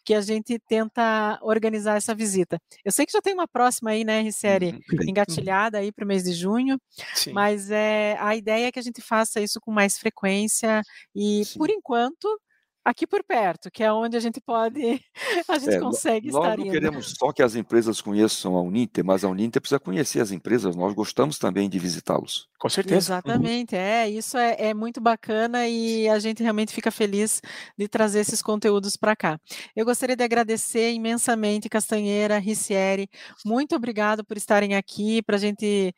que 0.04 0.14
a 0.14 0.20
gente 0.20 0.58
tenta 0.68 1.38
organizar 1.42 1.96
essa 1.96 2.14
visita. 2.14 2.58
Eu 2.84 2.92
sei 2.92 3.06
que 3.06 3.12
já 3.12 3.20
tem 3.22 3.34
uma 3.34 3.48
próxima 3.48 3.90
aí, 3.90 4.04
né, 4.04 4.30
série 4.30 4.72
uhum. 4.92 5.08
engatilhada 5.08 5.78
aí 5.78 5.90
para 5.90 6.04
o 6.04 6.08
mês 6.08 6.24
de 6.24 6.32
junho, 6.32 6.80
Sim. 7.14 7.32
mas 7.32 7.70
é, 7.70 8.16
a 8.20 8.36
ideia 8.36 8.66
é 8.66 8.72
que 8.72 8.78
a 8.78 8.82
gente 8.82 9.00
faça 9.00 9.40
isso 9.40 9.60
com 9.60 9.72
mais 9.72 9.98
frequência 9.98 10.82
e, 11.14 11.44
Sim. 11.44 11.58
por 11.58 11.70
enquanto, 11.70 12.40
aqui 12.86 13.04
por 13.04 13.24
perto, 13.24 13.68
que 13.68 13.82
é 13.82 13.92
onde 13.92 14.16
a 14.16 14.20
gente 14.20 14.40
pode, 14.40 15.02
a 15.48 15.58
gente 15.58 15.74
é, 15.74 15.80
consegue 15.80 16.30
nós 16.30 16.44
estar 16.44 16.56
não 16.56 16.70
queremos 16.70 17.14
só 17.18 17.32
que 17.32 17.42
as 17.42 17.56
empresas 17.56 18.00
conheçam 18.00 18.56
a 18.56 18.62
Uninter, 18.62 19.04
mas 19.04 19.24
a 19.24 19.28
Uninter 19.28 19.60
precisa 19.60 19.80
conhecer 19.80 20.20
as 20.20 20.30
empresas, 20.30 20.76
nós 20.76 20.94
gostamos 20.94 21.36
também 21.36 21.68
de 21.68 21.80
visitá-los. 21.80 22.48
Com 22.60 22.68
certeza. 22.68 22.96
Exatamente, 22.96 23.74
uhum. 23.74 23.80
é, 23.80 24.08
isso 24.08 24.38
é, 24.38 24.68
é, 24.68 24.74
muito 24.74 25.00
bacana 25.00 25.66
e 25.66 26.08
a 26.08 26.20
gente 26.20 26.44
realmente 26.44 26.72
fica 26.72 26.92
feliz 26.92 27.42
de 27.76 27.88
trazer 27.88 28.20
esses 28.20 28.40
conteúdos 28.40 28.96
para 28.96 29.16
cá. 29.16 29.40
Eu 29.74 29.84
gostaria 29.84 30.14
de 30.14 30.22
agradecer 30.22 30.92
imensamente 30.92 31.68
Castanheira, 31.68 32.38
Ricieri, 32.38 33.10
muito 33.44 33.74
obrigado 33.74 34.24
por 34.24 34.36
estarem 34.36 34.76
aqui, 34.76 35.22
para 35.22 35.34
a 35.34 35.40
gente 35.40 35.92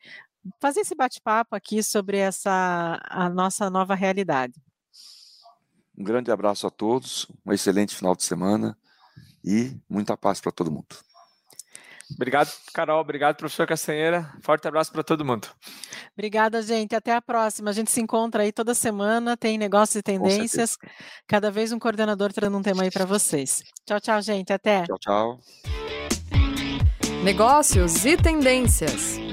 fazer 0.59 0.79
esse 0.81 0.95
bate-papo 0.95 1.55
aqui 1.55 1.83
sobre 1.83 2.17
essa 2.17 2.99
a 3.03 3.29
nossa 3.29 3.69
nova 3.69 3.93
realidade. 3.93 4.53
Um 5.99 6.03
grande 6.03 6.31
abraço 6.31 6.65
a 6.65 6.71
todos, 6.71 7.27
um 7.45 7.51
excelente 7.51 7.93
final 7.93 8.15
de 8.15 8.23
semana 8.23 8.77
e 9.43 9.75
muita 9.89 10.15
paz 10.15 10.39
para 10.39 10.51
todo 10.51 10.71
mundo. 10.71 10.95
Obrigado, 12.15 12.51
Carol. 12.73 13.01
Obrigado, 13.01 13.35
professor 13.35 13.67
Castanheira. 13.67 14.33
Forte 14.41 14.67
abraço 14.67 14.91
para 14.91 15.03
todo 15.03 15.23
mundo. 15.23 15.47
Obrigada, 16.13 16.61
gente. 16.61 16.95
Até 16.95 17.13
a 17.13 17.21
próxima. 17.21 17.69
A 17.69 17.73
gente 17.73 17.91
se 17.91 18.01
encontra 18.01 18.43
aí 18.43 18.51
toda 18.51 18.73
semana, 18.73 19.37
tem 19.37 19.57
negócios 19.57 19.97
e 19.97 20.01
tendências. 20.01 20.77
Cada 21.27 21.51
vez 21.51 21.71
um 21.71 21.77
coordenador 21.77 22.33
trazendo 22.33 22.57
um 22.57 22.63
tema 22.63 22.83
aí 22.83 22.89
para 22.89 23.05
vocês. 23.05 23.63
Tchau, 23.85 23.99
tchau, 23.99 24.21
gente. 24.21 24.51
Até. 24.51 24.85
Tchau, 24.85 24.97
tchau. 24.99 25.39
Negócios 27.23 28.05
e 28.05 28.17
tendências. 28.17 29.28